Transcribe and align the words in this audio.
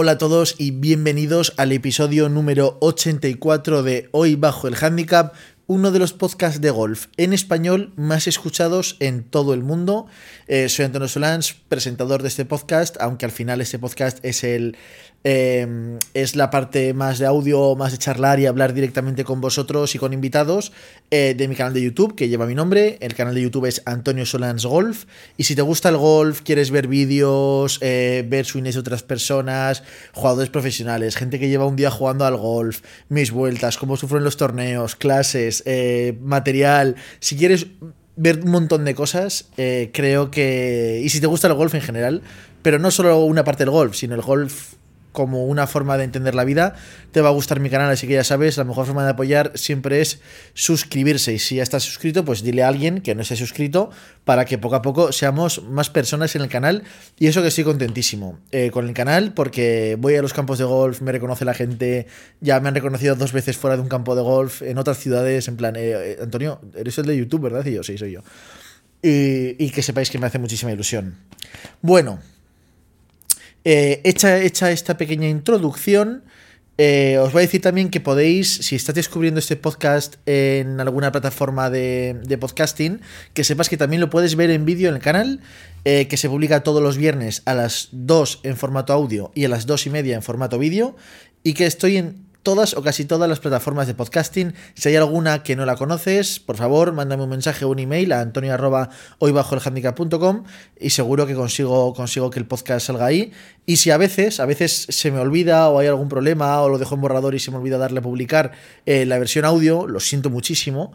Hola 0.00 0.12
a 0.12 0.18
todos 0.18 0.54
y 0.58 0.70
bienvenidos 0.70 1.54
al 1.56 1.72
episodio 1.72 2.28
número 2.28 2.78
84 2.80 3.82
de 3.82 4.08
Hoy 4.12 4.36
Bajo 4.36 4.68
el 4.68 4.76
Handicap, 4.80 5.34
uno 5.66 5.90
de 5.90 5.98
los 5.98 6.12
podcasts 6.12 6.60
de 6.60 6.70
golf 6.70 7.06
en 7.16 7.32
español 7.32 7.92
más 7.96 8.28
escuchados 8.28 8.96
en 9.00 9.24
todo 9.24 9.54
el 9.54 9.64
mundo. 9.64 10.06
Eh, 10.46 10.68
soy 10.68 10.84
Antonio 10.84 11.08
Solans, 11.08 11.52
presentador 11.68 12.22
de 12.22 12.28
este 12.28 12.44
podcast, 12.44 12.96
aunque 13.00 13.26
al 13.26 13.32
final 13.32 13.60
este 13.60 13.80
podcast 13.80 14.24
es 14.24 14.44
el 14.44 14.76
Em, 15.30 15.98
es 16.14 16.36
la 16.36 16.48
parte 16.48 16.94
más 16.94 17.18
de 17.18 17.26
audio, 17.26 17.76
más 17.76 17.92
de 17.92 17.98
charlar 17.98 18.40
y 18.40 18.46
hablar 18.46 18.72
directamente 18.72 19.24
con 19.24 19.42
vosotros 19.42 19.94
y 19.94 19.98
con 19.98 20.14
invitados 20.14 20.72
eh, 21.10 21.34
de 21.36 21.48
mi 21.48 21.54
canal 21.54 21.74
de 21.74 21.82
YouTube, 21.82 22.14
que 22.14 22.30
lleva 22.30 22.46
mi 22.46 22.54
nombre. 22.54 22.96
El 23.02 23.12
canal 23.12 23.34
de 23.34 23.42
YouTube 23.42 23.66
es 23.66 23.82
Antonio 23.84 24.24
Solans 24.24 24.64
Golf. 24.64 25.04
Y 25.36 25.44
si 25.44 25.54
te 25.54 25.60
gusta 25.60 25.90
el 25.90 25.98
golf, 25.98 26.40
quieres 26.40 26.70
ver 26.70 26.88
vídeos, 26.88 27.78
eh, 27.82 28.24
ver 28.26 28.46
swings 28.46 28.72
de 28.72 28.80
otras 28.80 29.02
personas, 29.02 29.82
jugadores 30.14 30.48
profesionales, 30.48 31.14
gente 31.14 31.38
que 31.38 31.50
lleva 31.50 31.66
un 31.66 31.76
día 31.76 31.90
jugando 31.90 32.24
al 32.24 32.38
golf, 32.38 32.80
mis 33.10 33.30
vueltas, 33.30 33.76
cómo 33.76 33.98
sufro 33.98 34.16
en 34.16 34.24
los 34.24 34.38
torneos, 34.38 34.96
clases, 34.96 35.62
eh, 35.66 36.16
material. 36.22 36.96
Si 37.20 37.36
quieres 37.36 37.66
ver 38.16 38.40
un 38.42 38.50
montón 38.50 38.86
de 38.86 38.94
cosas, 38.94 39.50
creo 39.92 40.30
que... 40.30 41.02
Y 41.04 41.10
si 41.10 41.20
te 41.20 41.26
gusta 41.26 41.48
el 41.48 41.54
golf 41.54 41.74
en 41.74 41.82
general, 41.82 42.22
pero 42.62 42.78
no 42.78 42.90
solo 42.90 43.20
una 43.24 43.44
parte 43.44 43.64
del 43.64 43.70
golf, 43.70 43.94
sino 43.94 44.14
el 44.14 44.22
golf 44.22 44.77
como 45.12 45.46
una 45.46 45.66
forma 45.66 45.96
de 45.96 46.04
entender 46.04 46.34
la 46.34 46.44
vida, 46.44 46.74
te 47.12 47.20
va 47.20 47.28
a 47.28 47.32
gustar 47.32 47.60
mi 47.60 47.70
canal, 47.70 47.90
así 47.90 48.06
que 48.06 48.14
ya 48.14 48.24
sabes, 48.24 48.56
la 48.56 48.64
mejor 48.64 48.86
forma 48.86 49.04
de 49.04 49.10
apoyar 49.10 49.52
siempre 49.54 50.00
es 50.00 50.20
suscribirse. 50.54 51.32
Y 51.32 51.38
si 51.38 51.56
ya 51.56 51.62
estás 51.62 51.82
suscrito, 51.82 52.24
pues 52.24 52.42
dile 52.42 52.62
a 52.62 52.68
alguien 52.68 53.00
que 53.00 53.14
no 53.14 53.22
esté 53.22 53.36
suscrito 53.36 53.90
para 54.24 54.44
que 54.44 54.58
poco 54.58 54.76
a 54.76 54.82
poco 54.82 55.12
seamos 55.12 55.62
más 55.64 55.90
personas 55.90 56.34
en 56.36 56.42
el 56.42 56.48
canal. 56.48 56.84
Y 57.18 57.26
eso 57.26 57.42
que 57.42 57.48
estoy 57.48 57.64
contentísimo 57.64 58.38
eh, 58.50 58.70
con 58.70 58.86
el 58.86 58.94
canal, 58.94 59.32
porque 59.32 59.96
voy 59.98 60.16
a 60.16 60.22
los 60.22 60.32
campos 60.32 60.58
de 60.58 60.64
golf, 60.64 61.00
me 61.00 61.12
reconoce 61.12 61.44
la 61.44 61.54
gente, 61.54 62.06
ya 62.40 62.60
me 62.60 62.68
han 62.68 62.74
reconocido 62.74 63.14
dos 63.14 63.32
veces 63.32 63.56
fuera 63.56 63.76
de 63.76 63.82
un 63.82 63.88
campo 63.88 64.14
de 64.14 64.22
golf, 64.22 64.62
en 64.62 64.78
otras 64.78 64.98
ciudades, 64.98 65.48
en 65.48 65.56
plan, 65.56 65.76
eh, 65.76 65.92
eh, 65.92 66.18
Antonio, 66.22 66.60
eres 66.76 66.98
el 66.98 67.06
de 67.06 67.16
YouTube, 67.16 67.42
¿verdad? 67.42 67.64
Y 67.66 67.74
yo, 67.74 67.82
sí, 67.82 67.96
soy 67.96 68.12
yo. 68.12 68.20
y 69.02 69.70
que 69.70 69.82
sepáis 69.82 70.10
que 70.10 70.18
me 70.18 70.26
hace 70.26 70.38
muchísima 70.38 70.72
ilusión. 70.72 71.16
Bueno. 71.82 72.20
Eh, 73.70 74.00
hecha, 74.02 74.70
esta 74.70 74.96
pequeña 74.96 75.28
introducción, 75.28 76.24
eh, 76.78 77.18
os 77.18 77.34
voy 77.34 77.40
a 77.40 77.44
decir 77.44 77.60
también 77.60 77.90
que 77.90 78.00
podéis, 78.00 78.50
si 78.50 78.76
estás 78.76 78.94
descubriendo 78.94 79.40
este 79.40 79.56
podcast 79.56 80.14
en 80.24 80.80
alguna 80.80 81.12
plataforma 81.12 81.68
de, 81.68 82.38
podcasting, 82.40 83.02
que 83.34 83.44
sepas 83.44 83.68
que 83.68 83.76
también 83.76 84.00
lo 84.00 84.08
puedes 84.08 84.36
ver 84.36 84.50
en 84.50 84.64
vídeo 84.64 84.88
en 84.88 84.94
el 84.94 85.02
canal, 85.02 85.40
eh, 85.84 86.08
que 86.08 86.16
se 86.16 86.30
publica 86.30 86.62
todos 86.62 86.82
los 86.82 86.96
viernes 86.96 87.42
a 87.44 87.52
las 87.52 87.90
2 87.92 88.40
en 88.44 88.56
formato 88.56 88.94
audio 88.94 89.32
y 89.34 89.44
a 89.44 89.50
las 89.50 89.66
2 89.66 89.88
y 89.88 89.90
media 89.90 90.16
en 90.16 90.22
formato 90.22 90.58
vídeo, 90.58 90.96
y 91.42 91.52
que 91.52 91.66
estoy 91.66 91.98
en 91.98 92.24
todas 92.42 92.74
o 92.74 92.82
casi 92.82 93.04
todas 93.04 93.28
las 93.28 93.40
plataformas 93.40 93.86
de 93.86 93.94
podcasting. 93.94 94.54
Si 94.74 94.88
hay 94.88 94.96
alguna 94.96 95.42
que 95.42 95.56
no 95.56 95.66
la 95.66 95.76
conoces, 95.76 96.40
por 96.40 96.56
favor, 96.56 96.92
mándame 96.92 97.24
un 97.24 97.30
mensaje 97.30 97.64
o 97.64 97.68
un 97.68 97.78
email 97.78 98.12
a 98.12 98.20
antonio 98.20 98.56
hoy 99.18 99.32
bajo 99.32 99.54
el 99.54 99.60
y 100.80 100.90
seguro 100.90 101.26
que 101.26 101.34
consigo, 101.34 101.92
consigo 101.94 102.30
que 102.30 102.38
el 102.38 102.46
podcast 102.46 102.86
salga 102.86 103.06
ahí. 103.06 103.32
Y 103.66 103.76
si 103.76 103.90
a 103.90 103.96
veces, 103.96 104.40
a 104.40 104.46
veces 104.46 104.86
se 104.88 105.10
me 105.10 105.18
olvida 105.18 105.68
o 105.68 105.78
hay 105.78 105.88
algún 105.88 106.08
problema 106.08 106.60
o 106.62 106.68
lo 106.68 106.78
dejo 106.78 106.94
en 106.94 107.00
borrador 107.00 107.34
y 107.34 107.38
se 107.38 107.50
me 107.50 107.58
olvida 107.58 107.78
darle 107.78 107.98
a 108.00 108.02
publicar 108.02 108.52
eh, 108.86 109.04
la 109.04 109.18
versión 109.18 109.44
audio, 109.44 109.86
lo 109.86 110.00
siento 110.00 110.30
muchísimo, 110.30 110.92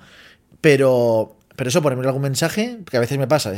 pero 0.61 1.37
pero 1.55 1.69
eso, 1.69 1.81
ponerme 1.81 2.05
algún 2.05 2.21
mensaje, 2.21 2.79
que 2.89 2.97
a 2.97 2.99
veces 2.99 3.17
me 3.17 3.27
pasa, 3.27 3.53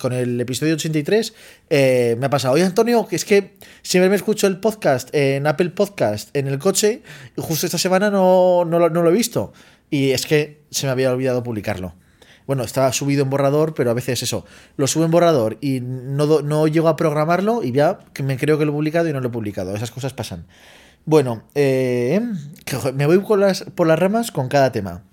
con, 0.00 0.12
el 0.12 0.40
episodio 0.40 0.74
83 0.74 1.34
eh, 1.70 2.16
me 2.18 2.26
ha 2.26 2.30
pasado, 2.30 2.54
oye 2.54 2.64
Antonio, 2.64 3.06
que 3.06 3.16
es 3.16 3.24
que 3.24 3.56
siempre 3.82 4.10
me 4.10 4.16
escucho 4.16 4.46
el 4.46 4.58
podcast 4.58 5.08
en 5.14 5.46
Apple 5.46 5.70
Podcast 5.70 6.34
en 6.36 6.48
el 6.48 6.58
coche 6.58 7.02
y 7.36 7.40
justo 7.40 7.64
esta 7.64 7.78
semana 7.78 8.10
no, 8.10 8.64
no, 8.66 8.88
lo, 8.88 9.08
he 9.08 9.12
visto. 9.12 9.52
Y 9.90 10.10
es 10.10 10.26
que 10.26 10.62
se 10.70 10.86
me 10.86 10.92
había 10.92 11.10
olvidado 11.12 11.42
publicarlo. 11.42 11.94
Bueno, 12.46 12.62
estaba 12.62 12.92
subido 12.92 13.22
en 13.22 13.30
borrador, 13.30 13.72
pero 13.72 13.90
a 13.90 13.94
veces 13.94 14.22
eso, 14.22 14.44
lo 14.76 14.86
subo 14.86 15.06
en 15.06 15.10
borrador 15.10 15.56
y 15.62 15.80
no, 15.80 16.42
no 16.42 16.66
llego 16.66 16.88
a 16.88 16.96
programarlo 16.96 17.62
y 17.62 17.72
ya 17.72 18.00
que 18.12 18.22
me 18.22 18.36
creo 18.36 18.58
que 18.58 18.66
lo 18.66 18.72
he 18.72 18.74
publicado 18.74 19.08
y 19.08 19.14
no 19.14 19.20
lo 19.20 19.28
he 19.28 19.32
publicado. 19.32 19.74
Esas 19.74 19.90
cosas 19.90 20.12
pasan. 20.12 20.46
Bueno, 21.06 21.44
eh, 21.54 22.20
me 22.94 23.06
voy 23.06 23.18
por 23.18 23.38
las, 23.38 23.62
por 23.62 23.86
las 23.86 23.98
ramas 23.98 24.30
con 24.30 24.48
cada 24.48 24.72
tema. 24.72 25.04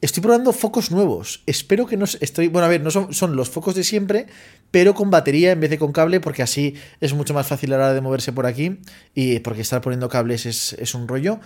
Estoy 0.00 0.22
probando 0.22 0.52
focos 0.52 0.90
nuevos. 0.90 1.42
Espero 1.44 1.86
que 1.86 1.98
no 1.98 2.06
estoy. 2.06 2.48
Bueno, 2.48 2.64
a 2.64 2.68
ver, 2.68 2.80
no 2.80 2.90
son, 2.90 3.12
son, 3.12 3.36
los 3.36 3.50
focos 3.50 3.74
de 3.74 3.84
siempre, 3.84 4.26
pero 4.70 4.94
con 4.94 5.10
batería 5.10 5.52
en 5.52 5.60
vez 5.60 5.68
de 5.68 5.78
con 5.78 5.92
cable, 5.92 6.20
porque 6.20 6.42
así 6.42 6.74
es 7.02 7.12
mucho 7.12 7.34
más 7.34 7.46
fácil 7.46 7.72
a 7.74 7.76
la 7.78 7.84
hora 7.84 7.94
de 7.94 8.00
moverse 8.00 8.32
por 8.32 8.46
aquí. 8.46 8.78
Y 9.14 9.40
porque 9.40 9.60
estar 9.60 9.82
poniendo 9.82 10.08
cables 10.08 10.46
es, 10.46 10.94
un 10.94 11.06
rollo. 11.06 11.38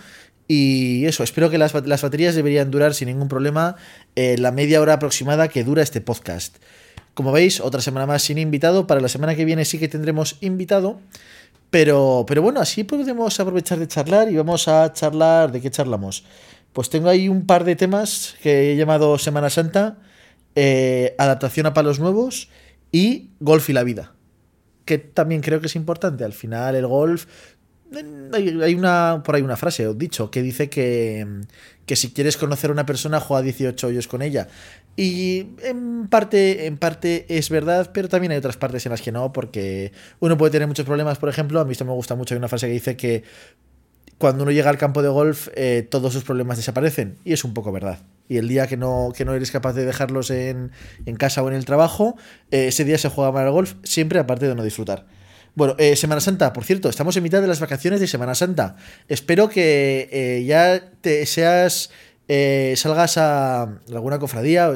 Y 0.47 1.05
eso, 1.05 1.23
espero 1.23 1.49
que 1.49 1.57
las, 1.57 1.73
baterías 1.73 2.35
deberían 2.35 2.71
durar 2.71 2.93
sin 2.93 3.09
ningún 3.09 3.27
problema 3.27 3.75
la 4.15 4.51
media 4.51 4.79
hora 4.79 4.93
aproximada 4.93 5.49
que 5.49 5.65
dura 5.65 5.83
este 5.83 5.99
podcast. 5.99 6.55
Como 7.13 7.33
veis, 7.33 7.59
otra 7.59 7.81
semana 7.81 8.05
más 8.05 8.21
sin 8.21 8.37
invitado. 8.37 8.87
Para 8.87 9.01
la 9.01 9.09
semana 9.09 9.35
que 9.35 9.43
viene 9.43 9.65
sí 9.65 9.79
que 9.79 9.89
tendremos 9.89 10.37
invitado. 10.39 11.01
Pero, 11.71 12.23
pero 12.25 12.41
bueno, 12.41 12.61
así 12.61 12.85
podemos 12.85 13.37
aprovechar 13.37 13.79
de 13.79 13.87
charlar 13.89 14.31
y 14.31 14.37
vamos 14.37 14.69
a 14.69 14.93
charlar. 14.93 15.51
¿De 15.51 15.59
qué 15.59 15.69
charlamos? 15.69 16.23
Pues 16.75 16.89
tengo 16.89 17.07
ahí 17.07 17.29
un 17.29 17.47
par 17.47 17.63
de 17.63 17.77
temas 17.77 18.35
que 18.43 18.73
he 18.73 18.75
llamado 18.75 19.17
Semana 19.17 19.49
Santa, 19.49 19.97
eh, 20.55 21.15
adaptación 21.17 21.67
a 21.67 21.73
palos 21.73 22.01
nuevos 22.01 22.49
y 22.91 23.29
golf 23.39 23.69
y 23.69 23.73
la 23.73 23.83
vida. 23.83 24.13
Que 24.83 24.97
también 24.97 25.39
creo 25.39 25.61
que 25.61 25.67
es 25.67 25.77
importante. 25.77 26.25
Al 26.25 26.33
final, 26.33 26.75
el 26.75 26.85
golf. 26.85 27.27
Hay 28.33 28.75
una. 28.75 29.23
Por 29.23 29.35
ahí 29.35 29.41
una 29.41 29.55
frase, 29.55 29.87
os 29.87 29.97
dicho, 29.97 30.29
que 30.29 30.41
dice 30.41 30.69
que, 30.69 31.25
que 31.85 31.95
si 31.95 32.11
quieres 32.11 32.35
conocer 32.35 32.69
a 32.69 32.73
una 32.73 32.85
persona, 32.85 33.21
juega 33.21 33.41
18 33.43 33.87
hoyos 33.87 34.09
con 34.09 34.21
ella. 34.21 34.49
Y 34.97 35.47
en 35.63 36.09
parte, 36.09 36.65
en 36.65 36.75
parte 36.77 37.25
es 37.29 37.49
verdad, 37.49 37.91
pero 37.93 38.09
también 38.09 38.33
hay 38.33 38.37
otras 38.37 38.57
partes 38.57 38.85
en 38.85 38.89
las 38.89 39.01
que 39.01 39.13
no, 39.13 39.31
porque 39.31 39.93
uno 40.19 40.37
puede 40.37 40.51
tener 40.51 40.67
muchos 40.67 40.85
problemas. 40.85 41.19
Por 41.19 41.29
ejemplo, 41.29 41.61
a 41.61 41.63
mí 41.63 41.71
esto 41.71 41.85
me 41.85 41.93
gusta 41.93 42.15
mucho. 42.15 42.33
Hay 42.33 42.39
una 42.39 42.49
frase 42.49 42.67
que 42.67 42.73
dice 42.73 42.97
que 42.97 43.23
cuando 44.17 44.43
uno 44.43 44.51
llega 44.51 44.69
al 44.69 44.77
campo 44.77 45.01
de 45.01 45.09
golf, 45.09 45.49
eh, 45.55 45.85
todos 45.89 46.13
sus 46.13 46.23
problemas 46.23 46.57
desaparecen. 46.57 47.17
Y 47.25 47.33
es 47.33 47.43
un 47.43 47.53
poco 47.53 47.71
verdad. 47.71 47.99
Y 48.29 48.37
el 48.37 48.47
día 48.47 48.67
que 48.67 48.77
no, 48.77 49.11
que 49.15 49.25
no 49.25 49.33
eres 49.33 49.51
capaz 49.51 49.73
de 49.73 49.85
dejarlos 49.85 50.29
en, 50.31 50.71
casa 51.17 51.43
o 51.43 51.49
en 51.49 51.55
el 51.55 51.65
trabajo, 51.65 52.15
eh, 52.51 52.67
ese 52.67 52.85
día 52.85 52.97
se 52.97 53.09
juega 53.09 53.31
mal 53.31 53.45
al 53.45 53.51
golf, 53.51 53.75
siempre 53.83 54.19
aparte 54.19 54.47
de 54.47 54.55
no 54.55 54.63
disfrutar. 54.63 55.05
Bueno, 55.53 55.75
eh, 55.77 55.95
Semana 55.95 56.21
Santa, 56.21 56.51
por 56.53 56.63
cierto, 56.65 56.89
estamos 56.89 57.15
en 57.15 57.23
mitad 57.23 57.41
de 57.41 57.47
las 57.47 57.59
vacaciones 57.59 57.99
de 57.99 58.07
Semana 58.07 58.35
Santa. 58.35 58.75
Espero 59.07 59.47
que 59.49 60.43
ya 60.45 60.91
te 61.01 61.25
seas. 61.25 61.91
salgas 62.27 63.17
a 63.17 63.63
alguna 63.89 64.19
cofradía 64.19 64.73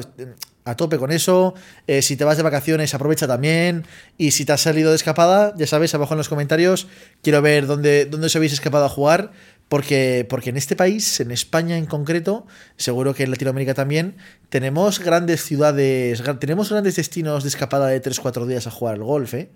a 0.70 0.76
tope 0.76 0.98
con 0.98 1.12
eso. 1.12 1.54
Eh, 1.86 2.02
si 2.02 2.16
te 2.16 2.24
vas 2.24 2.36
de 2.36 2.42
vacaciones, 2.42 2.94
aprovecha 2.94 3.26
también. 3.26 3.86
Y 4.16 4.30
si 4.30 4.44
te 4.44 4.52
has 4.52 4.60
salido 4.60 4.90
de 4.90 4.96
escapada, 4.96 5.54
ya 5.56 5.66
sabes, 5.66 5.94
abajo 5.94 6.14
en 6.14 6.18
los 6.18 6.28
comentarios, 6.28 6.86
quiero 7.22 7.42
ver 7.42 7.66
dónde, 7.66 8.06
dónde 8.06 8.26
os 8.26 8.36
habéis 8.36 8.52
escapado 8.52 8.84
a 8.84 8.88
jugar. 8.88 9.32
Porque, 9.68 10.26
porque 10.28 10.50
en 10.50 10.56
este 10.56 10.74
país, 10.74 11.20
en 11.20 11.30
España 11.30 11.78
en 11.78 11.86
concreto, 11.86 12.44
seguro 12.76 13.14
que 13.14 13.22
en 13.22 13.30
Latinoamérica 13.30 13.72
también, 13.72 14.16
tenemos 14.48 14.98
grandes 14.98 15.44
ciudades, 15.44 16.20
tenemos 16.40 16.70
grandes 16.70 16.96
destinos 16.96 17.44
de 17.44 17.50
escapada 17.50 17.86
de 17.86 18.02
3-4 18.02 18.46
días 18.46 18.66
a 18.66 18.72
jugar 18.72 18.96
al 18.96 19.04
golf. 19.04 19.32
¿eh? 19.34 19.52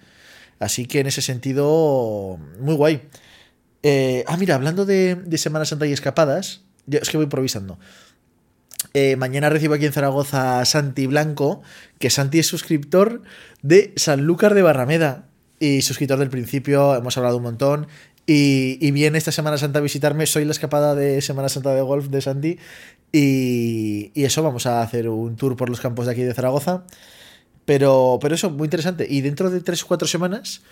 Así 0.60 0.86
que 0.86 1.00
en 1.00 1.08
ese 1.08 1.20
sentido, 1.20 2.38
muy 2.60 2.74
guay. 2.76 3.08
Eh, 3.82 4.22
ah, 4.28 4.36
mira, 4.36 4.54
hablando 4.54 4.86
de, 4.86 5.16
de 5.16 5.36
Semana 5.36 5.64
Santa 5.64 5.84
y 5.86 5.92
escapadas, 5.92 6.62
es 6.88 7.10
que 7.10 7.16
voy 7.16 7.24
improvisando. 7.24 7.78
Eh, 8.92 9.16
mañana 9.16 9.48
recibo 9.48 9.74
aquí 9.74 9.86
en 9.86 9.92
Zaragoza 9.92 10.60
a 10.60 10.64
Santi 10.64 11.06
Blanco, 11.06 11.62
que 11.98 12.10
Santi 12.10 12.38
es 12.38 12.46
suscriptor 12.46 13.22
de 13.62 13.92
Sanlúcar 13.96 14.54
de 14.54 14.62
Barrameda 14.62 15.26
y 15.58 15.82
suscriptor 15.82 16.18
del 16.18 16.30
principio, 16.30 16.94
hemos 16.94 17.16
hablado 17.16 17.38
un 17.38 17.44
montón. 17.44 17.86
Y, 18.26 18.90
viene 18.92 19.18
esta 19.18 19.32
Semana 19.32 19.58
Santa 19.58 19.80
a 19.80 19.82
visitarme, 19.82 20.26
soy 20.26 20.44
la 20.44 20.52
escapada 20.52 20.94
de 20.94 21.20
Semana 21.20 21.48
Santa 21.48 21.74
de 21.74 21.82
Golf 21.82 22.08
de 22.08 22.20
Santi. 22.20 22.58
Y, 23.12 24.12
eso, 24.14 24.42
vamos 24.42 24.66
a 24.66 24.82
hacer 24.82 25.08
un 25.08 25.36
tour 25.36 25.56
por 25.56 25.68
los 25.68 25.80
campos 25.80 26.06
de 26.06 26.12
aquí 26.12 26.22
de 26.22 26.34
Zaragoza. 26.34 26.84
Pero, 27.64 28.18
pero 28.20 28.34
eso, 28.34 28.50
muy 28.50 28.66
interesante. 28.66 29.06
Y 29.08 29.20
dentro 29.20 29.50
de 29.50 29.60
tres 29.60 29.82
o 29.84 29.86
cuatro 29.86 30.08
semanas 30.08 30.62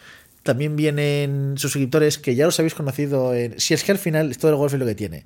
también 0.43 0.75
vienen 0.75 1.55
suscriptores 1.57 2.19
que 2.19 2.35
ya 2.35 2.47
los 2.47 2.59
habéis 2.59 2.75
conocido. 2.75 3.35
En... 3.35 3.61
Si 3.61 3.75
es 3.75 3.85
que 3.85 3.93
al 3.93 3.99
final 3.99 4.31
esto 4.31 4.49
del 4.49 4.57
golf 4.57 4.75
es 4.75 4.81
lo 4.81 4.87
que 4.87 4.95
tiene. 4.95 5.25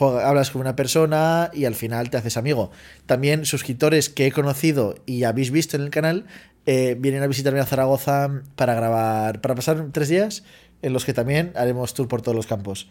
hablas 0.00 0.50
con 0.50 0.60
una 0.60 0.74
persona 0.74 1.50
y 1.52 1.66
al 1.66 1.74
final 1.74 2.10
te 2.10 2.16
haces 2.16 2.36
amigo. 2.36 2.70
También 3.06 3.44
suscriptores 3.44 4.08
que 4.08 4.26
he 4.26 4.32
conocido 4.32 4.96
y 5.06 5.24
habéis 5.24 5.50
visto 5.50 5.76
en 5.76 5.82
el 5.82 5.90
canal 5.90 6.26
eh, 6.66 6.96
vienen 6.98 7.22
a 7.22 7.26
visitarme 7.26 7.60
a 7.60 7.66
Zaragoza 7.66 8.42
para 8.56 8.74
grabar, 8.74 9.42
para 9.42 9.54
pasar 9.54 9.86
tres 9.92 10.08
días 10.08 10.44
en 10.80 10.94
los 10.94 11.04
que 11.04 11.12
también 11.12 11.52
haremos 11.56 11.92
tour 11.92 12.08
por 12.08 12.22
todos 12.22 12.34
los 12.34 12.46
campos. 12.46 12.88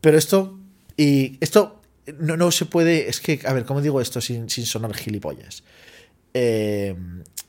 Pero 0.00 0.16
esto, 0.18 0.58
y 0.96 1.38
esto 1.40 1.82
no, 2.18 2.36
no 2.36 2.52
se 2.52 2.66
puede, 2.66 3.08
es 3.08 3.20
que, 3.20 3.40
a 3.44 3.52
ver, 3.52 3.64
¿cómo 3.64 3.82
digo 3.82 4.00
esto 4.00 4.20
sin, 4.20 4.48
sin 4.48 4.64
sonar 4.64 4.94
gilipollas? 4.94 5.64
Eh, 6.34 6.94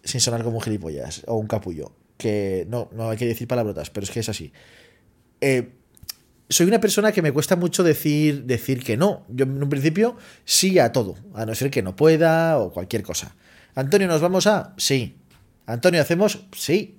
sin 0.04 0.22
sonar 0.22 0.44
como 0.44 0.58
un 0.58 0.64
gilipollas 0.64 1.24
o 1.28 1.36
un 1.36 1.48
capullo 1.48 1.92
que 2.18 2.66
no, 2.70 2.90
no 2.94 3.10
hay 3.10 3.18
que 3.18 3.26
decir 3.26 3.48
palabrotas, 3.48 3.90
pero 3.90 4.04
es 4.04 4.12
que 4.12 4.20
es 4.20 4.30
así. 4.30 4.52
Eh, 5.42 5.70
soy 6.50 6.68
una 6.68 6.80
persona 6.80 7.12
que 7.12 7.22
me 7.22 7.32
cuesta 7.32 7.56
mucho 7.56 7.84
decir, 7.84 8.44
decir 8.44 8.84
que 8.84 8.98
no. 8.98 9.26
Yo 9.30 9.44
en 9.44 9.62
un 9.62 9.70
principio 9.70 10.16
sí 10.46 10.80
a 10.80 10.92
todo, 10.92 11.16
a 11.34 11.46
no 11.46 11.54
ser 11.56 11.70
que 11.70 11.82
no 11.82 11.96
pueda 11.96 12.58
o 12.58 12.72
cualquier 12.72 13.04
cosa. 13.04 13.36
Antonio, 13.76 14.08
¿nos 14.08 14.22
vamos 14.22 14.48
a? 14.48 14.74
Sí. 14.78 15.18
Antonio, 15.66 16.02
¿hacemos? 16.02 16.46
Sí. 16.56 16.98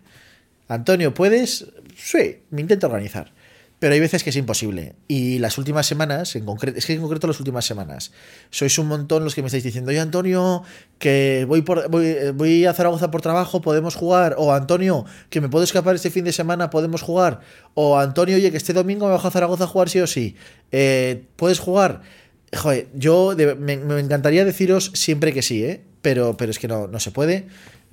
Antonio, 0.69 1.15
¿puedes? 1.15 1.67
Sí, 1.97 2.43
me 2.51 2.61
intento 2.61 2.87
organizar. 2.87 3.33
Pero 3.79 3.95
hay 3.95 4.01
veces 4.01 4.25
que 4.25 4.31
es 4.31 4.37
imposible. 4.37 4.97
Y 5.07 5.39
las 5.39 5.57
últimas 5.57 5.87
semanas, 5.87 6.35
en 6.35 6.45
concreto, 6.45 6.79
es 6.79 6.87
que 6.87 6.95
en 6.95 7.01
concreto 7.01 7.29
las 7.29 7.39
últimas 7.39 7.65
semanas, 7.65 8.11
sois 8.51 8.77
un 8.79 8.89
montón 8.89 9.23
los 9.23 9.35
que 9.35 9.43
me 9.43 9.47
estáis 9.47 9.63
diciendo, 9.63 9.91
oye 9.91 10.01
Antonio, 10.01 10.65
que 10.99 11.45
voy, 11.47 11.63
por, 11.63 11.89
voy, 11.89 12.33
voy, 12.35 12.67
a 12.67 12.75
Zaragoza 12.75 13.11
por 13.13 13.23
trabajo, 13.23 13.61
podemos 13.61 13.95
jugar. 13.95 14.35
O 14.37 14.53
Antonio, 14.53 15.05
que 15.31 15.41
me 15.41 15.49
puedo 15.49 15.63
escapar 15.63 15.95
este 15.95 16.11
fin 16.11 16.25
de 16.25 16.33
semana, 16.33 16.71
podemos 16.71 17.03
jugar. 17.03 17.41
O 17.75 17.99
Antonio, 17.99 18.37
oye, 18.37 18.51
que 18.51 18.57
este 18.57 18.73
domingo 18.73 19.07
me 19.07 19.13
bajo 19.13 19.29
a 19.29 19.31
Zaragoza 19.31 19.65
a 19.65 19.69
jugar 19.69 19.89
sí 19.89 20.01
o 20.01 20.07
sí. 20.09 20.35
Eh, 20.73 21.25
¿Puedes 21.37 21.61
jugar? 21.61 22.03
Joder, 22.57 22.89
yo 22.95 23.35
me, 23.37 23.77
me, 23.77 24.01
encantaría 24.01 24.45
deciros 24.45 24.91
siempre 24.95 25.33
que 25.33 25.43
sí, 25.43 25.63
¿eh? 25.63 25.85
Pero, 26.03 26.37
pero 26.37 26.51
es 26.51 26.59
que 26.59 26.67
no, 26.67 26.89
no 26.89 26.99
se 26.99 27.11
puede 27.11 27.47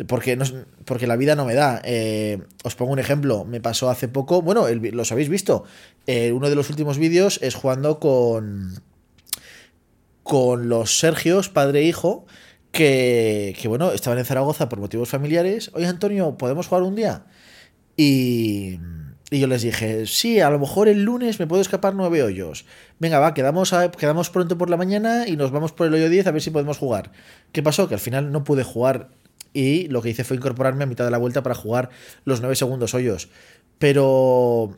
porque, 0.08 0.36
no, 0.36 0.46
porque 0.84 1.08
la 1.08 1.16
vida 1.16 1.36
no 1.36 1.46
me 1.46 1.54
da. 1.54 1.82
Eh, 1.86 2.42
os 2.64 2.76
pongo 2.76 2.92
un 2.92 3.00
ejemplo, 3.00 3.46
me 3.46 3.62
pasó 3.62 3.90
hace 3.90 4.08
poco, 4.08 4.42
bueno, 4.42 4.68
los 4.70 5.12
habéis 5.12 5.30
visto, 5.30 5.64
eh, 6.08 6.32
uno 6.32 6.50
de 6.50 6.56
los 6.56 6.70
últimos 6.70 6.98
vídeos 6.98 7.40
es 7.42 7.56
jugando 7.56 8.00
con, 8.00 8.82
con 10.24 10.68
los 10.70 11.00
Sergios, 11.00 11.50
padre 11.50 11.80
e 11.80 11.84
hijo, 11.84 12.26
que, 12.72 13.56
que, 13.60 13.68
bueno, 13.70 13.92
estaban 13.92 14.20
en 14.20 14.26
Zaragoza 14.26 14.68
por 14.68 14.80
motivos 14.80 15.10
familiares. 15.10 15.72
Oye, 15.74 15.88
Antonio, 15.88 16.38
¿podemos 16.38 16.68
jugar 16.68 16.84
un 16.84 16.96
día? 16.96 17.26
Y, 17.96 18.80
y 19.32 19.40
yo 19.40 19.48
les 19.48 19.62
dije, 19.62 20.06
sí, 20.06 20.40
a 20.40 20.50
lo 20.50 20.60
mejor 20.60 20.88
el 20.88 21.04
lunes 21.04 21.40
me 21.40 21.48
puedo 21.48 21.62
escapar 21.62 21.96
nueve 21.96 22.22
hoyos. 22.22 22.66
Venga, 23.00 23.20
va, 23.20 23.34
quedamos, 23.34 23.74
quedamos 23.98 24.30
pronto 24.30 24.58
por 24.58 24.70
la 24.70 24.78
mañana 24.78 25.28
y 25.28 25.36
nos 25.36 25.52
vamos 25.52 25.72
por 25.72 25.88
el 25.88 25.94
hoyo 25.94 26.10
10 26.10 26.28
a 26.28 26.32
ver 26.32 26.42
si 26.42 26.52
podemos 26.52 26.78
jugar. 26.78 27.12
¿Qué 27.52 27.64
pasó? 27.64 27.88
Que 27.88 27.96
al 27.96 28.00
final 28.00 28.32
no 28.32 28.44
pude 28.44 28.64
jugar 28.64 29.10
y 29.56 29.88
lo 29.88 30.02
que 30.02 30.10
hice 30.10 30.24
fue 30.24 30.38
incorporarme 30.38 30.84
a 30.84 30.88
mitad 30.88 31.06
de 31.06 31.12
la 31.12 31.18
vuelta 31.18 31.42
para 31.42 31.56
jugar 31.56 31.90
los 32.26 32.42
9 32.42 32.56
segundos 32.56 32.94
hoyos. 32.94 33.30
Pero 33.80 34.76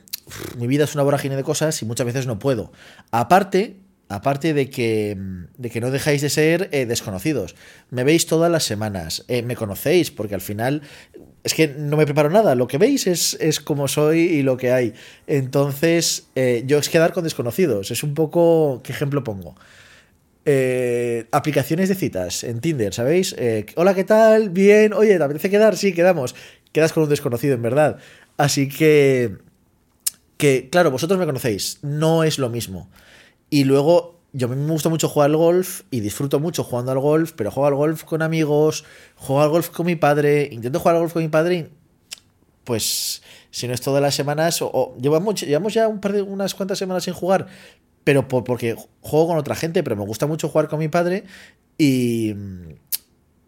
mi 0.57 0.67
vida 0.67 0.83
es 0.83 0.93
una 0.93 1.03
vorágine 1.03 1.35
de 1.35 1.43
cosas 1.43 1.81
y 1.81 1.85
muchas 1.85 2.05
veces 2.05 2.27
no 2.27 2.37
puedo. 2.39 2.71
Aparte, 3.11 3.77
aparte 4.07 4.53
de 4.53 4.69
que, 4.69 5.17
de 5.57 5.69
que 5.69 5.81
no 5.81 5.91
dejáis 5.91 6.21
de 6.21 6.29
ser 6.29 6.69
eh, 6.71 6.85
desconocidos. 6.85 7.55
Me 7.89 8.03
veis 8.03 8.27
todas 8.27 8.51
las 8.51 8.63
semanas, 8.63 9.25
eh, 9.27 9.41
me 9.41 9.55
conocéis, 9.55 10.11
porque 10.11 10.35
al 10.35 10.41
final 10.41 10.83
es 11.43 11.53
que 11.53 11.67
no 11.67 11.97
me 11.97 12.05
preparo 12.05 12.29
nada. 12.29 12.55
Lo 12.55 12.67
que 12.67 12.77
veis 12.77 13.07
es, 13.07 13.35
es 13.39 13.59
como 13.59 13.87
soy 13.87 14.19
y 14.19 14.43
lo 14.43 14.57
que 14.57 14.71
hay. 14.71 14.93
Entonces, 15.25 16.27
eh, 16.35 16.63
yo 16.65 16.77
es 16.77 16.89
quedar 16.89 17.13
con 17.13 17.23
desconocidos. 17.23 17.89
Es 17.89 18.03
un 18.03 18.13
poco. 18.13 18.81
¿Qué 18.83 18.91
ejemplo 18.91 19.23
pongo? 19.23 19.55
Eh, 20.49 21.27
aplicaciones 21.33 21.89
de 21.89 21.95
citas 21.95 22.45
en 22.45 22.61
Tinder, 22.61 22.93
¿sabéis? 22.93 23.35
Eh, 23.37 23.65
Hola, 23.75 23.93
¿qué 23.93 24.05
tal? 24.05 24.49
Bien, 24.49 24.93
oye, 24.93 25.17
¿te 25.17 25.23
apetece 25.23 25.49
quedar? 25.49 25.75
Sí, 25.75 25.91
quedamos. 25.91 26.35
Quedas 26.71 26.93
con 26.93 27.03
un 27.03 27.09
desconocido, 27.09 27.53
en 27.53 27.61
verdad. 27.61 27.97
Así 28.37 28.69
que, 28.69 29.39
que, 30.37 30.69
claro, 30.69 30.89
vosotros 30.89 31.19
me 31.19 31.25
conocéis, 31.25 31.79
no 31.81 32.23
es 32.23 32.39
lo 32.39 32.49
mismo. 32.49 32.87
Y 33.49 33.65
luego, 33.65 34.21
yo 34.31 34.47
me 34.47 34.55
gusta 34.71 34.87
mucho 34.87 35.09
jugar 35.09 35.31
al 35.31 35.35
golf 35.35 35.81
y 35.91 35.99
disfruto 35.99 36.39
mucho 36.39 36.63
jugando 36.63 36.93
al 36.93 36.99
golf, 36.99 37.33
pero 37.35 37.51
juego 37.51 37.67
al 37.67 37.75
golf 37.75 38.05
con 38.05 38.21
amigos, 38.21 38.85
juego 39.15 39.41
al 39.41 39.49
golf 39.49 39.69
con 39.69 39.85
mi 39.85 39.97
padre, 39.97 40.47
intento 40.49 40.79
jugar 40.79 40.95
al 40.95 41.01
golf 41.01 41.11
con 41.11 41.23
mi 41.23 41.27
padre 41.27 41.55
y, 41.55 41.69
pues, 42.63 43.21
si 43.51 43.67
no 43.67 43.73
es 43.73 43.81
todas 43.81 44.01
las 44.01 44.15
semanas, 44.15 44.61
o, 44.61 44.95
llevamos, 45.01 45.41
llevamos 45.41 45.73
ya 45.73 45.89
un 45.89 45.99
par 45.99 46.13
de, 46.13 46.21
unas 46.21 46.55
cuantas 46.55 46.77
semanas 46.77 47.03
sin 47.03 47.13
jugar, 47.13 47.47
pero 48.07 48.25
porque 48.25 48.77
juego 49.01 49.27
con 49.27 49.37
otra 49.37 49.53
gente, 49.53 49.83
pero 49.83 49.97
me 49.97 50.05
gusta 50.05 50.27
mucho 50.27 50.47
jugar 50.47 50.69
con 50.69 50.79
mi 50.79 50.87
padre 50.87 51.25
y, 51.77 52.33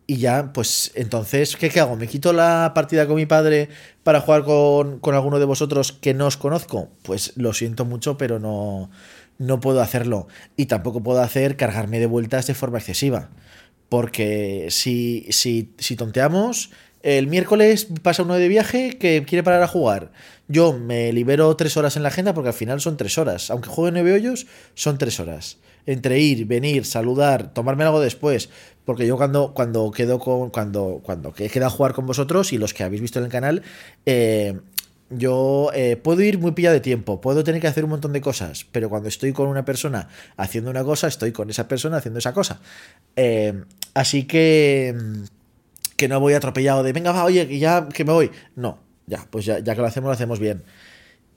y 0.06 0.18
ya, 0.18 0.52
pues 0.52 0.92
entonces, 0.96 1.56
¿qué, 1.56 1.80
hago? 1.80 1.96
¿Me 1.96 2.10
quito 2.10 2.34
la 2.34 2.74
partida 2.76 3.08
con 3.08 3.16
mi 3.16 3.26
padre 3.26 3.70
para 4.04 4.20
jugar 4.20 4.44
con, 4.44 5.00
con, 5.00 5.16
alguno 5.16 5.40
de 5.40 5.46
vosotros 5.46 5.94
que 5.94 6.14
no 6.14 6.28
os 6.28 6.36
conozco? 6.36 6.90
Pues 7.04 7.32
lo 7.38 7.54
siento 7.54 7.86
mucho, 7.86 8.18
pero 8.18 8.38
no, 8.38 8.92
no 9.38 9.62
puedo 9.62 9.80
hacerlo. 9.80 10.28
Y 10.58 10.66
tampoco 10.66 11.02
puedo 11.02 11.22
hacer 11.22 11.56
cargarme 11.56 12.02
de 12.02 12.08
vueltas 12.08 12.46
de 12.46 12.54
forma 12.54 12.80
excesiva. 12.80 13.30
Porque 13.88 14.68
si, 14.72 15.26
si, 15.30 15.74
si 15.78 15.96
tonteamos, 15.96 16.72
el 17.02 17.28
miércoles 17.28 17.88
pasa 18.02 18.24
uno 18.24 18.36
de 18.36 18.48
viaje 18.48 18.98
que 18.98 19.24
quiere 19.26 19.44
parar 19.44 19.64
a 19.64 19.68
jugar. 19.68 20.12
Yo 20.48 20.74
me 20.74 21.14
libero 21.14 21.56
tres 21.56 21.78
horas 21.78 21.96
en 21.96 22.04
la 22.04 22.10
agenda 22.10 22.34
porque 22.34 22.50
al 22.50 22.54
final 22.54 22.82
son 22.82 22.98
tres 22.98 23.18
horas. 23.18 23.52
Aunque 23.52 23.70
juegue 23.70 23.92
nueve 23.92 24.14
hoyos, 24.14 24.48
son 24.74 24.98
tres 24.98 25.20
horas. 25.20 25.58
Entre 25.86 26.20
ir, 26.20 26.46
venir, 26.46 26.86
saludar, 26.86 27.54
tomarme 27.54 27.84
algo 27.84 28.02
después. 28.02 28.50
Porque 28.84 29.08
yo 29.08 29.18
cuando, 29.18 29.54
cuando 29.54 29.92
quedo 29.92 30.20
con. 30.20 30.50
Cuando, 30.50 31.02
cuando 31.04 31.34
he 31.38 31.50
quedado 31.50 31.68
a 31.68 31.76
jugar 31.76 31.94
con 31.94 32.06
vosotros 32.06 32.52
y 32.52 32.58
los 32.58 32.74
que 32.74 32.84
habéis 32.84 33.02
visto 33.02 33.20
en 33.20 33.26
el 33.26 33.32
canal, 33.32 33.64
eh, 34.06 34.60
yo 35.10 35.72
eh, 35.74 35.96
puedo 35.96 36.22
ir 36.22 36.38
muy 36.38 36.52
pillado 36.52 36.74
de 36.74 36.82
tiempo, 36.82 37.20
puedo 37.20 37.44
tener 37.44 37.62
que 37.62 37.68
hacer 37.68 37.84
un 37.84 37.92
montón 37.92 38.14
de 38.14 38.22
cosas, 38.22 38.66
pero 38.72 38.90
cuando 38.90 39.10
estoy 39.10 39.34
con 39.34 39.48
una 39.48 39.66
persona 39.66 40.08
haciendo 40.38 40.70
una 40.70 40.84
cosa, 40.84 41.08
estoy 41.08 41.32
con 41.32 41.50
esa 41.50 41.68
persona 41.68 41.98
haciendo 41.98 42.20
esa 42.20 42.34
cosa. 42.34 42.62
Eh, 43.16 43.64
así 43.94 44.26
que 44.26 44.96
que 46.00 46.08
no 46.08 46.20
voy 46.22 46.34
atropellado 46.34 46.82
de, 46.82 46.94
venga, 46.94 47.12
va, 47.12 47.26
oye, 47.26 47.46
que 47.46 47.60
ya 47.60 47.90
que 47.90 48.06
me 48.06 48.14
voy. 48.14 48.32
No, 48.56 48.80
ya, 49.06 49.28
pues 49.30 49.46
ya, 49.46 49.60
ya 49.60 49.76
que 49.76 49.82
lo 49.82 49.88
hacemos, 49.88 50.08
lo 50.08 50.14
hacemos 50.14 50.40
bien. 50.40 50.64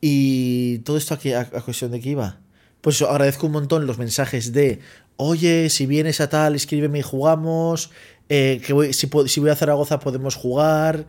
Y 0.00 0.78
todo 0.78 0.96
esto 0.96 1.14
aquí, 1.14 1.32
a, 1.32 1.44
cuestión 1.46 1.90
de 1.90 2.00
que 2.00 2.10
iba. 2.10 2.38
Pues 2.80 3.02
agradezco 3.02 3.46
un 3.46 3.52
montón 3.52 3.86
los 3.86 3.98
mensajes 3.98 4.52
de, 4.52 4.78
oye, 5.16 5.68
si 5.68 5.86
vienes 5.86 6.20
a 6.20 6.28
tal, 6.28 6.54
escríbeme 6.54 7.00
y 7.00 7.02
jugamos. 7.02 7.90
Eh, 8.28 8.62
que 8.64 8.72
voy, 8.72 8.92
si, 8.92 9.10
si, 9.26 9.40
voy 9.40 9.50
a 9.50 9.56
Zaragoza 9.56 9.98
podemos 9.98 10.36
jugar. 10.36 11.06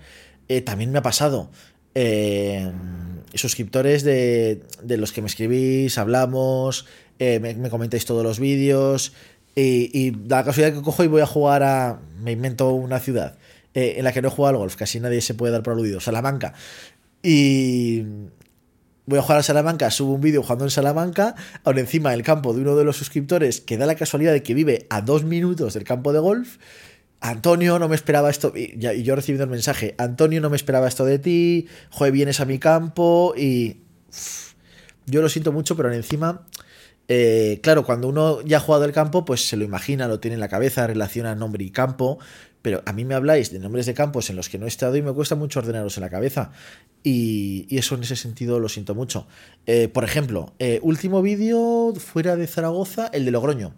Eh, 0.48 0.62
también 0.62 0.92
me 0.92 0.98
ha 0.98 1.04
pasado. 1.04 1.52
Eh, 1.94 2.72
suscriptores 3.36 4.04
de, 4.04 4.64
de, 4.82 4.98
los 4.98 5.12
que 5.12 5.22
me 5.22 5.28
escribís, 5.28 6.00
hablamos, 6.00 6.88
me, 7.20 7.40
me, 7.40 7.70
comentáis 7.70 8.06
todos 8.06 8.24
los 8.24 8.40
vídeos. 8.40 9.14
Y, 9.56 10.12
la 10.28 10.44
casualidad 10.44 10.76
que 10.76 10.84
cojo 10.84 11.04
y 11.04 11.08
voy 11.08 11.22
a 11.22 11.28
jugar 11.28 11.64
a. 11.64 12.00
Me 12.20 12.32
invento 12.32 12.72
una 12.72 13.00
ciudad. 13.00 13.38
Eh, 13.74 13.96
en 13.98 14.04
la 14.04 14.12
que 14.12 14.22
no 14.22 14.28
he 14.28 14.32
jugado 14.32 14.56
al 14.56 14.60
golf, 14.60 14.76
casi 14.76 15.00
nadie 15.00 15.22
se 15.22 15.34
puede 15.34 15.52
dar 15.52 15.64
por 15.64 15.74
aludido, 15.74 16.00
Salamanca. 16.00 16.54
Y 17.24 18.04
voy 19.06 19.20
a 19.20 19.22
jugar 19.22 19.40
a 19.40 19.44
Salamanca, 19.44 19.90
subo 19.92 20.14
un 20.14 20.22
vídeo 20.22 20.44
jugando 20.44 20.66
en 20.66 20.72
Salamanca, 20.72 21.36
ahora 21.64 21.80
encima 21.80 22.12
del 22.12 22.24
campo 22.24 22.54
de 22.54 22.62
uno 22.62 22.76
de 22.76 22.84
los 22.84 22.98
suscriptores 22.98 23.62
que 23.62 23.78
da 23.78 23.86
la 23.86 23.96
casualidad 23.96 24.32
de 24.32 24.44
que 24.44 24.54
vive 24.54 24.86
a 24.90 25.02
dos 25.02 25.24
minutos 25.24 25.74
del 25.74 25.84
campo 25.84 26.14
de 26.14 26.20
golf. 26.20 26.58
Antonio, 27.20 27.80
no 27.80 27.88
me 27.88 27.96
esperaba 27.96 28.30
esto. 28.30 28.52
Y, 28.56 28.78
yo 28.78 29.16
recibiendo 29.16 29.46
el 29.46 29.50
mensaje, 29.50 29.96
Antonio, 29.98 30.42
no 30.42 30.50
me 30.50 30.58
esperaba 30.58 30.88
esto 30.88 31.06
de 31.06 31.20
ti. 31.20 31.68
Joder, 31.90 32.12
vienes 32.12 32.42
a 32.42 32.46
mi 32.46 32.60
campo 32.60 33.34
y. 33.38 33.78
yo 35.06 35.22
lo 35.22 35.30
siento 35.30 35.54
mucho, 35.54 35.78
pero 35.78 35.92
encima. 35.94 36.46
Eh, 37.08 37.60
claro, 37.62 37.84
cuando 37.86 38.08
uno 38.08 38.42
ya 38.42 38.58
ha 38.58 38.60
jugado 38.60 38.86
el 38.86 38.94
campo, 38.94 39.26
pues 39.26 39.48
se 39.48 39.58
lo 39.58 39.64
imagina, 39.64 40.08
lo 40.08 40.20
tiene 40.20 40.36
en 40.36 40.40
la 40.40 40.48
cabeza, 40.48 40.88
relaciona 40.88 41.36
nombre 41.36 41.64
y 41.64 41.70
campo, 41.70 42.20
pero 42.62 42.82
a 42.86 42.94
mí 42.94 43.04
me 43.04 43.14
habláis 43.14 43.52
de 43.52 43.60
nombres 43.60 43.86
de 43.86 43.94
campos 43.94 44.30
en 44.30 44.38
los 44.38 44.48
que 44.48 44.58
no 44.58 44.66
he 44.66 44.70
estado 44.70 44.96
y 44.96 45.02
me 45.02 45.12
cuesta 45.12 45.36
mucho 45.36 45.60
ordenarlos 45.60 45.98
en 45.98 46.02
la 46.02 46.10
cabeza. 46.10 46.52
Y, 47.04 47.68
eso 47.78 47.96
en 47.96 48.04
ese 48.04 48.16
sentido 48.16 48.60
lo 48.60 48.70
siento 48.70 48.96
mucho. 48.96 49.28
Eh, 49.66 49.90
por 49.90 50.06
ejemplo, 50.06 50.54
eh, 50.60 50.80
último 50.82 51.22
vídeo 51.22 51.94
fuera 51.96 52.36
de 52.38 52.48
Zaragoza, 52.48 53.10
el 53.14 53.26
de 53.26 53.32
Logroño. 53.32 53.74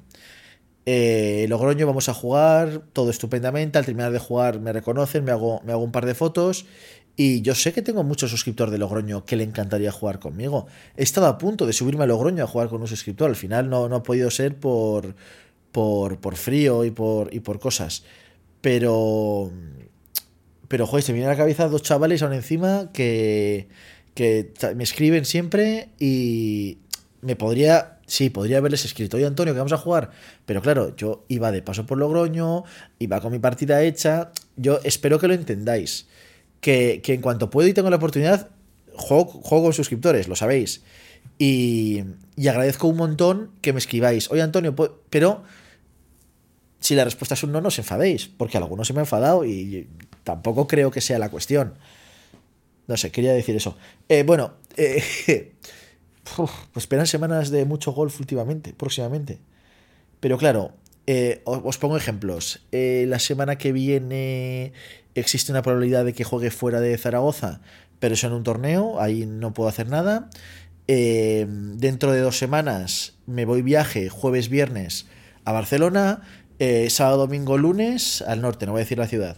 Logroño 0.85 1.87
vamos 1.87 2.09
a 2.09 2.13
jugar, 2.13 2.83
todo 2.93 3.09
estupendamente. 3.09 3.79
Al 3.79 3.85
terminar 3.85 4.11
de 4.11 4.19
jugar 4.19 4.59
me 4.59 4.71
reconocen, 4.71 5.23
me 5.23 5.31
hago 5.31 5.61
un 5.63 5.91
par 5.91 6.05
de 6.05 6.13
fotos. 6.13 6.67
Y 7.17 7.41
yo 7.41 7.55
sé 7.55 7.71
que 7.71 7.81
tengo 7.81 8.03
muchos 8.03 8.29
suscriptores 8.29 8.71
de 8.71 8.77
Logroño 8.77 9.25
que 9.25 9.37
le 9.37 9.43
encantaría 9.43 9.91
jugar 9.91 10.19
conmigo. 10.19 10.67
He 10.97 11.03
estado 11.03 11.27
a 11.27 11.37
punto 11.37 11.65
de 11.65 11.71
subirme 11.71 12.03
a 12.03 12.07
Logroño 12.07 12.43
a 12.43 12.47
jugar 12.47 12.67
con 12.67 12.81
un 12.81 12.87
suscriptor. 12.87 13.29
Al 13.29 13.37
final 13.37 13.69
no, 13.69 13.87
no 13.87 13.97
ha 13.97 14.03
podido 14.03 14.29
ser 14.29 14.55
por, 14.55 15.15
por, 15.71 16.19
por 16.19 16.35
frío 16.35 16.83
y 16.83 16.91
por, 16.91 17.33
y 17.33 17.39
por 17.39 17.59
cosas. 17.59 18.03
Pero. 18.61 19.51
Pero, 20.67 20.87
joder, 20.87 21.03
se 21.03 21.11
me 21.11 21.17
viene 21.17 21.29
a 21.29 21.33
la 21.33 21.37
cabeza 21.37 21.69
dos 21.69 21.83
chavales 21.83 22.21
aún 22.21 22.33
encima 22.33 22.91
que. 22.91 23.69
que 24.13 24.51
me 24.75 24.83
escriben 24.83 25.23
siempre 25.23 25.89
y. 25.99 26.79
Me 27.21 27.35
podría. 27.35 27.99
Sí, 28.07 28.29
podría 28.29 28.59
haberles 28.59 28.85
escrito, 28.85 29.17
oye 29.17 29.25
Antonio, 29.25 29.53
que 29.53 29.59
vamos 29.59 29.73
a 29.73 29.77
jugar. 29.77 30.11
Pero 30.45 30.61
claro, 30.61 30.95
yo 30.95 31.25
iba 31.27 31.51
de 31.51 31.63
paso 31.63 31.85
por 31.85 31.97
Logroño, 31.97 32.63
iba 32.99 33.19
con 33.21 33.31
mi 33.31 33.39
partida 33.39 33.81
hecha. 33.81 34.31
Yo 34.57 34.79
espero 34.83 35.17
que 35.17 35.27
lo 35.27 35.33
entendáis. 35.33 36.07
Que, 36.65 36.99
en 37.05 37.21
cuanto 37.21 37.51
puedo 37.51 37.67
y 37.67 37.73
tengo 37.73 37.91
la 37.91 37.97
oportunidad, 37.97 38.49
juego, 38.93 39.39
con 39.41 39.71
suscriptores, 39.71 40.27
lo 40.27 40.35
sabéis. 40.35 40.81
Y, 41.37 42.03
y 42.35 42.47
agradezco 42.47 42.87
un 42.87 42.97
montón 42.97 43.51
que 43.61 43.71
me 43.71 43.77
escribáis, 43.77 44.31
oye 44.31 44.41
Antonio, 44.41 44.75
pero 45.11 45.43
si 46.79 46.95
la 46.95 47.03
respuesta 47.03 47.35
es 47.35 47.43
un 47.43 47.51
no, 47.51 47.61
no 47.61 47.67
os 47.67 47.77
enfadéis, 47.77 48.27
porque 48.27 48.57
algunos 48.57 48.87
se 48.87 48.93
me 48.93 48.99
han 48.99 49.03
enfadado 49.03 49.45
y 49.45 49.87
tampoco 50.23 50.67
creo 50.67 50.89
que 50.89 51.01
sea 51.01 51.19
la 51.19 51.29
cuestión. 51.29 51.75
No 52.87 52.97
sé, 52.97 53.11
quería 53.11 53.33
decir 53.33 53.55
eso. 53.55 53.77
Eh, 54.09 54.23
bueno, 54.23 54.53
eh, 54.75 55.03
pues 56.35 56.51
esperan 56.75 57.05
semanas 57.05 57.51
de 57.51 57.65
mucho 57.65 57.91
golf 57.91 58.19
últimamente, 58.19 58.73
próximamente. 58.73 59.37
Pero 60.19 60.39
claro, 60.39 60.73
eh, 61.07 61.41
os, 61.45 61.77
pongo 61.77 61.97
ejemplos. 61.97 62.61
Eh, 62.71 63.05
la 63.07 63.19
semana 63.19 63.57
que 63.57 63.71
viene 63.71 64.73
existe 65.15 65.51
una 65.51 65.61
probabilidad 65.61 66.05
de 66.05 66.13
que 66.13 66.23
juegue 66.23 66.51
fuera 66.51 66.79
de 66.79 66.97
Zaragoza, 66.97 67.61
pero 67.99 68.13
eso 68.13 68.27
en 68.27 68.33
un 68.33 68.43
torneo, 68.43 69.01
ahí 69.01 69.25
no 69.25 69.53
puedo 69.53 69.69
hacer 69.69 69.89
nada. 69.89 70.29
Eh, 70.87 71.47
dentro 71.49 72.11
de 72.11 72.19
dos 72.19 72.37
semanas 72.37 73.15
me 73.25 73.45
voy 73.45 73.61
viaje, 73.61 74.09
jueves, 74.09 74.49
viernes, 74.49 75.07
a 75.43 75.51
Barcelona, 75.51 76.21
sábado, 76.89 77.17
domingo, 77.17 77.57
lunes, 77.57 78.21
al 78.21 78.41
norte, 78.41 78.65
no 78.65 78.73
voy 78.73 78.79
a 78.79 78.83
decir 78.83 78.97
la 78.97 79.07
ciudad. 79.07 79.37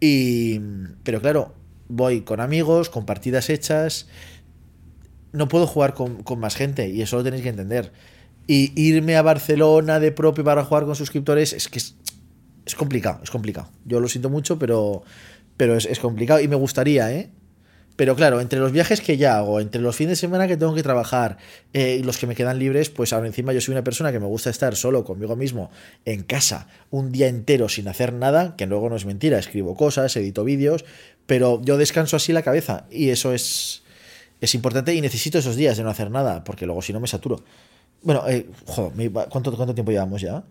Y, 0.00 0.60
pero 1.02 1.20
claro, 1.20 1.54
voy 1.88 2.22
con 2.22 2.40
amigos, 2.40 2.88
con 2.88 3.04
partidas 3.04 3.50
hechas. 3.50 4.06
No 5.32 5.48
puedo 5.48 5.66
jugar 5.66 5.94
con, 5.94 6.22
con 6.22 6.40
más 6.40 6.56
gente 6.56 6.88
y 6.88 7.02
eso 7.02 7.16
lo 7.16 7.24
tenéis 7.24 7.42
que 7.42 7.50
entender. 7.50 7.92
Y 8.46 8.72
irme 8.80 9.16
a 9.16 9.22
Barcelona 9.22 10.00
de 10.00 10.10
propio 10.10 10.42
para 10.42 10.64
jugar 10.64 10.84
con 10.86 10.96
suscriptores 10.96 11.52
es 11.52 11.68
que 11.68 11.78
es, 11.78 11.94
complicado, 12.74 13.20
es 13.22 13.30
complicado. 13.30 13.68
Yo 13.84 14.00
lo 14.00 14.08
siento 14.08 14.30
mucho, 14.30 14.58
pero, 14.58 15.02
pero 15.56 15.76
es, 15.76 15.98
complicado 15.98 16.40
y 16.40 16.48
me 16.48 16.56
gustaría, 16.56 17.12
¿eh? 17.12 17.30
Pero 17.96 18.16
claro, 18.16 18.40
entre 18.40 18.58
los 18.58 18.72
viajes 18.72 19.02
que 19.02 19.18
ya 19.18 19.36
hago, 19.36 19.60
entre 19.60 19.82
los 19.82 19.94
fines 19.94 20.12
de 20.12 20.16
semana 20.16 20.48
que 20.48 20.56
tengo 20.56 20.74
que 20.74 20.82
trabajar 20.82 21.36
eh, 21.74 21.98
y 22.00 22.02
los 22.02 22.16
que 22.16 22.26
me 22.26 22.34
quedan 22.34 22.58
libres, 22.58 22.88
pues 22.88 23.12
ahora 23.12 23.26
encima 23.26 23.52
yo 23.52 23.60
soy 23.60 23.72
una 23.72 23.84
persona 23.84 24.10
que 24.10 24.18
me 24.18 24.24
gusta 24.24 24.48
estar 24.48 24.74
solo 24.74 25.04
conmigo 25.04 25.36
mismo 25.36 25.70
en 26.06 26.22
casa 26.22 26.66
un 26.88 27.12
día 27.12 27.28
entero 27.28 27.68
sin 27.68 27.88
hacer 27.88 28.14
nada, 28.14 28.56
que 28.56 28.66
luego 28.66 28.88
no 28.88 28.96
es 28.96 29.04
mentira, 29.04 29.38
escribo 29.38 29.74
cosas, 29.74 30.16
edito 30.16 30.44
vídeos, 30.44 30.86
pero 31.26 31.60
yo 31.62 31.76
descanso 31.76 32.16
así 32.16 32.32
la 32.32 32.40
cabeza 32.40 32.86
y 32.90 33.10
eso 33.10 33.34
es, 33.34 33.82
es 34.40 34.54
importante 34.54 34.94
y 34.94 35.02
necesito 35.02 35.36
esos 35.36 35.56
días 35.56 35.76
de 35.76 35.82
no 35.82 35.90
hacer 35.90 36.10
nada, 36.10 36.42
porque 36.42 36.64
luego 36.64 36.80
si 36.80 36.94
no 36.94 37.00
me 37.00 37.06
saturo. 37.06 37.44
Bueno, 38.02 38.26
eh, 38.28 38.48
joder, 38.64 39.12
¿cuánto, 39.28 39.54
¿cuánto 39.54 39.74
tiempo 39.74 39.92
llevamos 39.92 40.22
ya? 40.22 40.42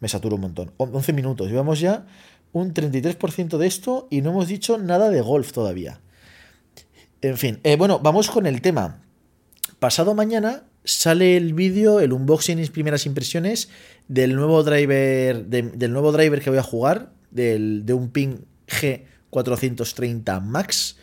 Me 0.00 0.08
saturo 0.08 0.36
un 0.36 0.42
montón. 0.42 0.72
11 0.78 1.12
minutos. 1.12 1.48
Llevamos 1.48 1.80
ya 1.80 2.06
un 2.52 2.74
33% 2.74 3.58
de 3.58 3.66
esto 3.66 4.08
y 4.10 4.22
no 4.22 4.30
hemos 4.30 4.48
dicho 4.48 4.78
nada 4.78 5.10
de 5.10 5.20
golf 5.20 5.52
todavía. 5.52 6.00
En 7.22 7.36
fin, 7.36 7.60
eh, 7.64 7.76
bueno, 7.76 7.98
vamos 7.98 8.30
con 8.30 8.46
el 8.46 8.62
tema. 8.62 9.02
Pasado 9.78 10.14
mañana 10.14 10.64
sale 10.84 11.36
el 11.36 11.54
vídeo, 11.54 12.00
el 12.00 12.12
unboxing 12.12 12.58
y 12.58 12.66
primeras 12.66 13.06
impresiones 13.06 13.68
del 14.08 14.34
nuevo 14.34 14.62
driver, 14.62 15.44
del 15.46 15.92
nuevo 15.92 16.12
driver 16.12 16.40
que 16.40 16.50
voy 16.50 16.58
a 16.58 16.62
jugar, 16.62 17.12
del, 17.30 17.84
de 17.84 17.92
un 17.92 18.10
ping 18.10 18.38
G430 18.68 20.40
Max. 20.42 20.96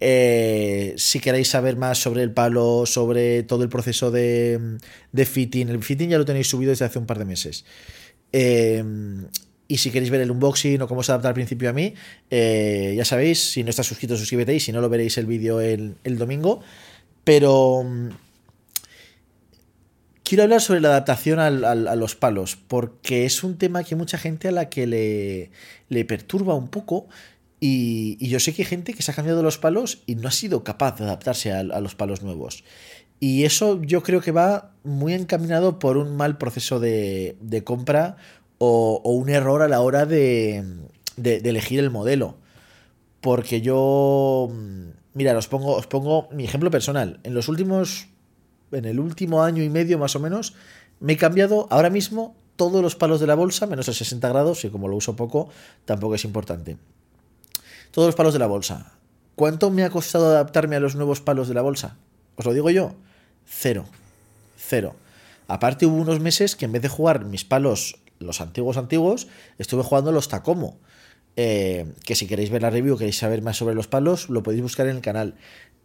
Eh, 0.00 0.92
si 0.98 1.20
queréis 1.20 1.48
saber 1.48 1.76
más 1.76 1.98
sobre 1.98 2.22
el 2.22 2.32
palo, 2.32 2.84
sobre 2.84 3.42
todo 3.42 3.62
el 3.62 3.70
proceso 3.70 4.10
de, 4.10 4.78
fitting, 5.14 5.68
el 5.68 5.82
fitting 5.82 6.10
ya 6.10 6.18
lo 6.18 6.24
tenéis 6.24 6.48
subido 6.48 6.70
desde 6.70 6.84
hace 6.84 6.98
un 6.98 7.06
par 7.06 7.18
de 7.18 7.24
meses. 7.24 7.64
Eh, 8.36 8.82
y 9.68 9.78
si 9.78 9.92
queréis 9.92 10.10
ver 10.10 10.20
el 10.20 10.30
unboxing 10.32 10.82
o 10.82 10.88
cómo 10.88 11.04
se 11.04 11.12
adapta 11.12 11.28
al 11.28 11.34
principio 11.34 11.70
a 11.70 11.72
mí, 11.72 11.94
eh, 12.30 12.94
ya 12.96 13.04
sabéis, 13.04 13.52
si 13.52 13.62
no 13.62 13.70
estás 13.70 13.86
suscrito, 13.86 14.16
suscríbete 14.16 14.54
y 14.54 14.60
si 14.60 14.72
no 14.72 14.80
lo 14.80 14.88
veréis 14.88 15.16
el 15.18 15.26
vídeo 15.26 15.60
el, 15.60 16.18
domingo. 16.18 16.60
Pero 17.22 17.84
mm, 17.84 18.08
quiero 20.24 20.42
hablar 20.42 20.60
sobre 20.60 20.80
la 20.80 20.88
adaptación 20.88 21.38
a 21.38 21.50
los 21.94 22.16
palos, 22.16 22.56
porque 22.56 23.24
es 23.24 23.44
un 23.44 23.56
tema 23.56 23.84
que 23.84 23.94
mucha 23.94 24.18
gente 24.18 24.48
a 24.48 24.52
la 24.52 24.68
que 24.68 24.88
le, 24.88 25.50
le 25.88 26.04
perturba 26.04 26.54
un 26.54 26.68
poco 26.68 27.06
y, 27.66 28.28
yo 28.28 28.40
sé 28.40 28.52
que 28.52 28.60
hay 28.60 28.66
gente 28.66 28.92
que 28.92 29.02
se 29.02 29.10
ha 29.10 29.14
cambiado 29.14 29.42
los 29.42 29.56
palos 29.56 30.02
y 30.04 30.16
no 30.16 30.28
ha 30.28 30.32
sido 30.32 30.64
capaz 30.64 30.98
de 30.98 31.04
adaptarse 31.04 31.50
a, 31.50 31.62
los 31.62 31.94
palos 31.94 32.20
nuevos. 32.20 32.62
Y 33.20 33.44
eso 33.44 33.80
yo 33.82 34.02
creo 34.02 34.20
que 34.20 34.32
va 34.32 34.72
muy 34.82 35.14
encaminado 35.14 35.78
por 35.78 35.96
un 35.96 36.16
mal 36.16 36.36
proceso 36.36 36.78
de, 36.80 37.62
compra 37.64 38.16
o, 38.58 39.00
un 39.04 39.28
error 39.28 39.62
a 39.62 39.68
la 39.68 39.80
hora 39.80 40.06
de, 40.06 40.64
elegir 41.16 41.80
el 41.80 41.90
modelo. 41.90 42.36
Porque 43.20 43.62
yo, 43.62 44.50
mira, 45.14 45.36
os 45.36 45.48
pongo, 45.48 45.74
os 45.74 45.86
pongo 45.86 46.28
mi 46.32 46.44
ejemplo 46.44 46.70
personal. 46.70 47.20
En 47.22 47.34
los 47.34 47.48
últimos, 47.48 48.08
en 48.72 48.84
el 48.84 49.00
último 49.00 49.42
año 49.42 49.62
y 49.62 49.70
medio 49.70 49.98
más 49.98 50.14
o 50.16 50.20
menos, 50.20 50.54
me 51.00 51.14
he 51.14 51.16
cambiado 51.16 51.66
ahora 51.70 51.90
mismo 51.90 52.36
todos 52.56 52.82
los 52.82 52.94
palos 52.94 53.20
de 53.20 53.26
la 53.26 53.34
bolsa, 53.34 53.66
menos 53.66 53.88
el 53.88 53.94
60 53.94 54.28
grados, 54.28 54.64
y 54.64 54.70
como 54.70 54.88
lo 54.88 54.96
uso 54.96 55.16
poco, 55.16 55.48
tampoco 55.84 56.14
es 56.14 56.24
importante. 56.24 56.76
Todos 57.90 58.08
los 58.08 58.14
palos 58.14 58.32
de 58.32 58.38
la 58.38 58.46
bolsa. 58.46 58.92
¿Cuánto 59.34 59.70
me 59.70 59.84
ha 59.84 59.90
costado 59.90 60.26
adaptarme 60.26 60.76
a 60.76 60.80
los 60.80 60.94
nuevos 60.94 61.20
palos 61.20 61.48
de 61.48 61.54
la 61.54 61.62
bolsa? 61.62 61.96
¿Os 62.36 62.44
lo 62.44 62.52
digo 62.52 62.70
yo? 62.70 62.94
Cero. 63.46 63.86
Cero. 64.56 64.96
Aparte 65.46 65.86
hubo 65.86 65.96
unos 65.96 66.20
meses 66.20 66.56
que 66.56 66.64
en 66.64 66.72
vez 66.72 66.82
de 66.82 66.88
jugar 66.88 67.24
mis 67.24 67.44
palos, 67.44 67.98
los 68.18 68.40
antiguos 68.40 68.76
antiguos, 68.76 69.28
estuve 69.58 69.82
jugando 69.82 70.12
los 70.12 70.28
Tacomo. 70.28 70.78
Eh, 71.36 71.92
que 72.04 72.14
si 72.14 72.26
queréis 72.26 72.50
ver 72.50 72.62
la 72.62 72.70
review, 72.70 72.96
queréis 72.96 73.18
saber 73.18 73.42
más 73.42 73.56
sobre 73.56 73.74
los 73.74 73.88
palos, 73.88 74.30
lo 74.30 74.42
podéis 74.42 74.62
buscar 74.62 74.86
en 74.86 74.96
el 74.96 75.02
canal. 75.02 75.34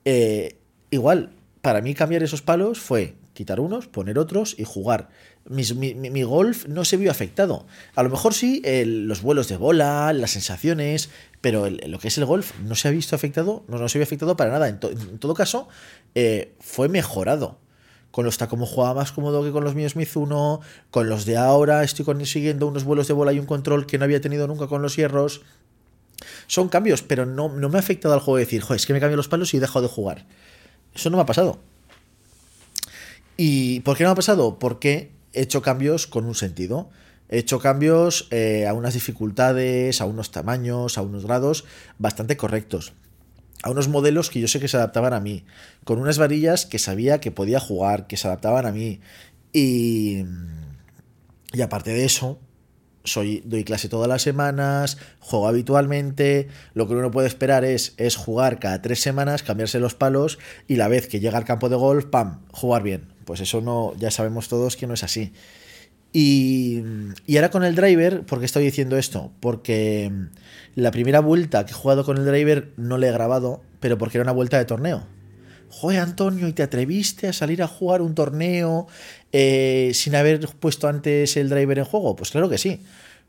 Eh, 0.06 0.58
igual, 0.92 1.32
para 1.62 1.82
mí 1.82 1.94
cambiar 1.94 2.24
esos 2.24 2.42
palos 2.42 2.80
fue 2.80 3.16
quitar 3.34 3.60
unos, 3.60 3.88
poner 3.88 4.20
otros 4.20 4.56
y 4.58 4.64
jugar. 4.64 5.10
mi, 5.46 6.24
golf 6.24 6.68
no 6.68 6.86
se 6.86 6.98
vio 6.98 7.10
afectado. 7.10 7.66
A 7.96 8.04
lo 8.04 8.10
mejor 8.10 8.34
sí 8.34 8.62
los 8.86 9.22
vuelos 9.22 9.48
de 9.48 9.58
bola, 9.58 10.12
las 10.14 10.32
sensaciones, 10.32 11.10
pero 11.42 11.70
lo 11.70 12.00
que 12.00 12.10
es 12.10 12.18
el 12.18 12.26
golf 12.26 12.54
no 12.60 12.76
se 12.76 12.88
ha 12.88 12.92
visto 12.92 13.16
afectado, 13.16 13.64
no, 13.68 13.78
no 13.78 13.88
se 13.88 13.98
vio 13.98 14.04
afectado 14.04 14.36
para 14.36 14.52
nada. 14.52 14.68
En, 14.68 14.80
todo 14.80 15.34
caso, 15.34 15.68
eh, 16.16 16.54
fue 16.60 16.90
mejorado. 16.90 17.58
Con 18.12 18.26
los 18.26 18.38
como 18.38 18.66
jugaba 18.66 18.96
más 18.96 19.12
cómodo 19.12 19.44
que 19.44 19.52
con 19.52 19.64
los 19.64 19.76
míos 19.76 19.96
Mizuno, 19.96 20.62
con 20.90 21.10
los 21.10 21.26
de 21.26 21.38
ahora 21.38 21.84
estoy 21.84 22.06
consiguiendo 22.06 22.66
unos 22.66 22.84
vuelos 22.84 23.08
de 23.08 23.14
bola 23.14 23.34
y 23.34 23.40
un 23.40 23.46
control 23.46 23.86
que 23.86 24.00
no 24.00 24.04
había 24.04 24.20
tenido 24.20 24.48
nunca 24.48 24.68
con 24.68 24.82
los 24.82 24.96
hierros. 24.96 25.44
Son 26.48 26.70
cambios, 26.70 27.04
pero 27.04 27.28
no, 27.28 27.50
no 27.50 27.70
me 27.70 27.78
ha 27.78 27.80
afectado 27.80 28.16
al 28.16 28.20
juego 28.20 28.38
de 28.38 28.46
decir, 28.46 28.62
joder, 28.62 28.78
es 28.78 28.88
que 28.88 28.94
me 28.94 29.00
cambio 29.00 29.16
los 29.16 29.28
palos 29.28 29.54
y 29.54 29.58
he 29.58 29.60
dejado 29.60 29.84
de 29.84 29.90
jugar. 29.90 30.26
Eso 30.96 31.12
no 31.12 31.18
me 31.18 31.24
ha 31.24 31.26
pasado. 31.28 31.60
¿Y 33.38 33.82
por 33.82 33.96
qué 33.96 34.04
no 34.04 34.10
me 34.10 34.14
ha 34.14 34.16
pasado? 34.16 34.58
Porque 34.60 35.12
he 35.34 35.44
hecho 35.44 35.62
cambios 35.62 36.08
con 36.08 36.26
un 36.26 36.36
sentido. 36.36 36.90
He 37.30 37.38
hecho 37.38 37.60
cambios 37.60 38.28
eh, 38.32 38.68
a 38.68 38.74
unas 38.74 38.96
dificultades, 38.96 40.02
a 40.02 40.06
unos 40.06 40.32
tamaños, 40.32 40.98
a 40.98 41.04
unos 41.04 41.26
grados 41.26 41.66
bastante 41.98 42.38
correctos. 42.38 42.94
A 43.62 43.70
unos 43.70 43.88
modelos 43.88 44.30
que 44.30 44.40
yo 44.40 44.48
sé 44.48 44.60
que 44.60 44.68
se 44.68 44.78
adaptaban 44.78 45.14
a 45.14 45.20
mí. 45.20 45.46
Con 45.84 46.00
unas 46.00 46.18
varillas 46.18 46.66
que 46.66 46.80
sabía 46.80 47.20
que 47.20 47.32
podía 47.32 47.60
jugar, 47.60 48.08
que 48.08 48.18
se 48.18 48.28
adaptaban 48.28 48.66
a 48.66 48.72
mí. 48.72 49.00
Y, 49.54 50.24
y 51.54 51.62
aparte 51.62 51.92
de 51.92 52.06
eso, 52.06 52.40
soy, 53.04 53.44
doy 53.46 53.64
clase 53.64 53.90
todas 53.90 54.08
las 54.08 54.22
semanas, 54.22 54.98
juego 55.20 55.48
habitualmente, 55.48 56.48
lo 56.74 56.88
que 56.88 56.96
uno 56.96 57.12
puede 57.12 57.28
esperar 57.28 57.66
es, 57.66 57.94
es 57.98 58.16
jugar 58.16 58.60
cada 58.60 58.82
tres 58.82 59.02
semanas, 59.02 59.44
cambiarse 59.44 59.80
los 59.80 59.96
palos 59.96 60.40
y 60.68 60.76
la 60.76 60.88
vez 60.88 61.08
que 61.08 61.20
llega 61.20 61.38
al 61.38 61.46
campo 61.46 61.70
de 61.70 61.76
golf, 61.76 62.06
¡pam!, 62.06 62.46
jugar 62.52 62.84
bien. 62.84 63.14
Pues 63.26 63.42
eso 63.42 63.62
no, 63.62 63.94
ya 63.98 64.10
sabemos 64.10 64.48
todos 64.48 64.76
que 64.76 64.88
no 64.88 64.94
es 64.94 65.04
así. 65.04 65.34
Y, 66.12 66.82
ahora 67.36 67.52
con 67.52 67.64
el 67.64 67.76
driver, 67.76 68.22
¿por 68.24 68.40
qué 68.40 68.46
estoy 68.46 68.64
diciendo 68.64 68.98
esto? 68.98 69.32
Porque 69.40 70.12
la 70.76 70.92
primera 70.92 71.20
vuelta 71.20 71.66
que 71.66 71.72
he 71.72 71.76
jugado 71.76 72.04
con 72.04 72.18
el 72.18 72.26
driver 72.26 72.72
no 72.78 72.98
le 72.98 73.08
he 73.08 73.12
grabado, 73.12 73.62
pero 73.80 73.98
porque 73.98 74.18
era 74.18 74.24
una 74.24 74.32
vuelta 74.32 74.58
de 74.58 74.66
torneo. 74.66 75.06
Joder, 75.70 76.00
Antonio, 76.00 76.48
¿y 76.48 76.54
te 76.54 76.64
atreviste 76.64 77.28
a 77.28 77.34
salir 77.34 77.62
a 77.62 77.68
jugar 77.68 78.02
un 78.02 78.16
torneo 78.16 78.88
eh, 79.32 79.92
sin 79.94 80.16
haber 80.16 80.48
puesto 80.60 80.88
antes 80.88 81.38
el 81.38 81.48
driver 81.50 81.78
en 81.78 81.86
juego? 81.86 82.16
Pues 82.16 82.32
claro 82.32 82.50
que 82.50 82.58
sí. 82.58 82.82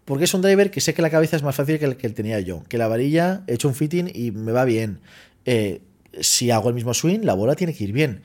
Porque 0.07 0.25
es 0.25 0.33
un 0.33 0.41
driver 0.41 0.71
que 0.71 0.81
sé 0.81 0.95
que 0.95 1.03
la 1.03 1.11
cabeza 1.11 1.37
es 1.37 1.43
más 1.43 1.55
fácil 1.55 1.79
que 1.79 1.85
el 1.85 1.97
que 1.99 2.09
tenía 2.09 2.41
yo. 2.41 2.65
Que 2.69 2.79
la 2.79 2.89
varilla 2.89 3.43
he 3.47 3.55
hecho 3.55 3.69
un 3.69 3.75
fitting 3.75 4.11
y 4.13 4.31
me 4.31 4.53
va 4.53 4.65
bien. 4.65 5.01
Eh, 5.45 5.83
si 6.21 6.51
hago 6.51 6.71
el 6.71 6.75
mismo 6.75 6.95
swing, 6.95 7.21
la 7.23 7.35
bola 7.35 7.55
tiene 7.55 7.75
que 7.75 7.85
ir 7.85 7.93
bien. 7.93 8.23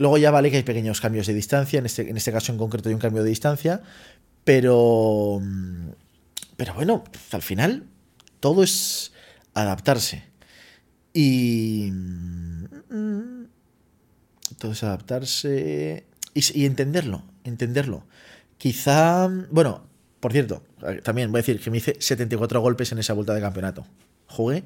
Luego 0.00 0.16
ya 0.16 0.30
vale 0.30 0.50
que 0.50 0.56
hay 0.56 0.62
pequeños 0.62 0.98
cambios 0.98 1.26
de 1.26 1.34
distancia, 1.34 1.78
en 1.78 1.84
este, 1.84 2.08
en 2.08 2.16
este 2.16 2.32
caso 2.32 2.52
en 2.52 2.56
concreto 2.56 2.88
hay 2.88 2.94
un 2.94 3.00
cambio 3.02 3.22
de 3.22 3.28
distancia, 3.28 3.82
pero, 4.44 5.42
pero 6.56 6.72
bueno, 6.72 7.04
al 7.32 7.42
final 7.42 7.84
todo 8.40 8.62
es 8.62 9.12
adaptarse. 9.52 10.24
Y... 11.12 11.92
Todo 14.56 14.72
es 14.72 14.82
adaptarse 14.84 16.06
y, 16.32 16.64
entenderlo, 16.64 17.22
entenderlo. 17.44 18.06
Quizá, 18.56 19.28
bueno, 19.50 19.86
por 20.18 20.32
cierto, 20.32 20.62
también 21.02 21.30
voy 21.30 21.40
a 21.40 21.42
decir 21.42 21.60
que 21.60 21.70
me 21.70 21.76
hice 21.76 21.96
74 22.00 22.58
golpes 22.62 22.90
en 22.92 23.00
esa 23.00 23.12
vuelta 23.12 23.34
de 23.34 23.42
campeonato. 23.42 23.86
Jugué 24.28 24.64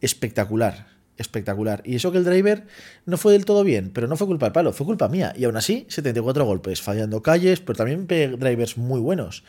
espectacular 0.00 0.86
espectacular. 1.22 1.82
Y 1.86 1.94
eso 1.96 2.12
que 2.12 2.18
el 2.18 2.24
driver 2.24 2.66
no 3.06 3.16
fue 3.16 3.32
del 3.32 3.46
todo 3.46 3.64
bien, 3.64 3.90
pero 3.94 4.06
no 4.06 4.16
fue 4.16 4.26
culpa 4.26 4.46
del 4.46 4.52
palo, 4.52 4.72
fue 4.72 4.84
culpa 4.84 5.08
mía. 5.08 5.32
Y 5.36 5.44
aún 5.44 5.56
así, 5.56 5.86
74 5.88 6.44
golpes, 6.44 6.82
fallando 6.82 7.22
calles, 7.22 7.60
pero 7.60 7.76
también 7.76 8.06
drivers 8.06 8.76
muy 8.76 9.00
buenos. 9.00 9.44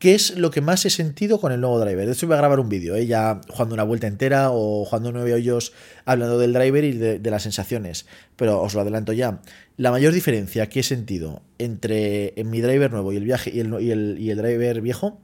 ¿Qué 0.00 0.14
es 0.14 0.38
lo 0.38 0.50
que 0.50 0.62
más 0.62 0.86
he 0.86 0.90
sentido 0.90 1.38
con 1.42 1.52
el 1.52 1.60
nuevo 1.60 1.78
driver? 1.78 2.06
De 2.06 2.12
hecho, 2.12 2.26
voy 2.26 2.32
a 2.32 2.38
grabar 2.38 2.58
un 2.58 2.70
vídeo, 2.70 2.96
¿eh? 2.96 3.06
ya 3.06 3.42
jugando 3.50 3.74
una 3.74 3.82
vuelta 3.82 4.06
entera 4.06 4.50
o 4.50 4.86
jugando 4.86 5.12
nueve 5.12 5.34
hoyos 5.34 5.74
hablando 6.06 6.38
del 6.38 6.54
driver 6.54 6.84
y 6.84 6.92
de, 6.92 7.30
las 7.30 7.42
sensaciones. 7.42 8.06
Pero 8.34 8.62
os 8.62 8.72
lo 8.72 8.80
adelanto 8.80 9.12
ya. 9.12 9.42
La 9.76 9.90
mayor 9.90 10.14
diferencia 10.14 10.70
que 10.70 10.80
he 10.80 10.82
sentido 10.82 11.42
entre 11.58 12.32
mi 12.46 12.62
driver 12.62 12.90
nuevo 12.90 13.12
y 13.12 13.18
el, 13.18 13.24
viaje, 13.24 13.50
y 13.50 13.60
el, 13.60 14.36
driver 14.38 14.80
viejo 14.80 15.20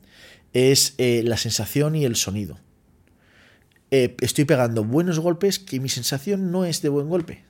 es 0.52 0.92
eh, 0.98 1.22
la 1.24 1.38
sensación 1.38 1.96
y 1.96 2.04
el 2.04 2.14
sonido. 2.14 2.58
Eh, 3.90 4.16
estoy 4.20 4.44
pegando 4.44 4.84
buenos 4.84 5.18
golpes 5.20 5.58
que 5.58 5.80
mi 5.80 5.88
sensación 5.88 6.50
no 6.50 6.64
es 6.64 6.82
de 6.82 6.88
buen 6.88 7.08
golpe. 7.08 7.44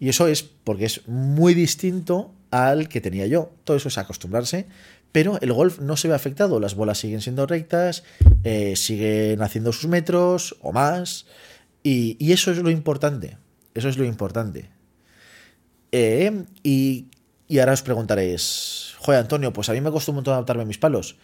Y 0.00 0.08
eso 0.08 0.26
es 0.26 0.42
porque 0.42 0.86
es 0.86 1.06
muy 1.06 1.54
distinto 1.54 2.34
al 2.50 2.88
que 2.88 3.00
tenía 3.00 3.26
yo. 3.26 3.52
Todo 3.64 3.76
eso 3.76 3.88
es 3.88 3.98
acostumbrarse, 3.98 4.66
pero 5.12 5.38
el 5.40 5.52
golf 5.52 5.78
no 5.78 5.96
se 5.96 6.08
ve 6.08 6.14
afectado. 6.14 6.58
Las 6.58 6.74
bolas 6.74 6.98
siguen 6.98 7.20
siendo 7.20 7.46
rectas, 7.46 8.02
eh, 8.44 8.74
siguen 8.76 9.42
haciendo 9.42 9.72
sus 9.72 9.88
metros 9.88 10.56
o 10.60 10.72
más. 10.72 11.26
Y, 11.82 12.32
eso 12.32 12.50
es 12.50 12.58
lo 12.58 12.70
importante. 12.70 13.38
Eso 13.74 13.88
es 13.88 13.98
lo 13.98 14.04
importante. 14.04 14.70
Eh, 15.92 16.46
y, 16.62 17.06
y, 17.46 17.58
ahora 17.58 17.72
os 17.72 17.82
preguntaréis, 17.82 18.94
joder, 18.98 19.20
Antonio, 19.20 19.52
pues 19.52 19.68
a 19.68 19.72
mí 19.72 19.80
me 19.80 19.90
costó 19.90 20.12
un 20.12 20.16
montón 20.16 20.34
adaptarme 20.34 20.62
a 20.62 20.66
mis 20.66 20.78
palos. 20.78 21.16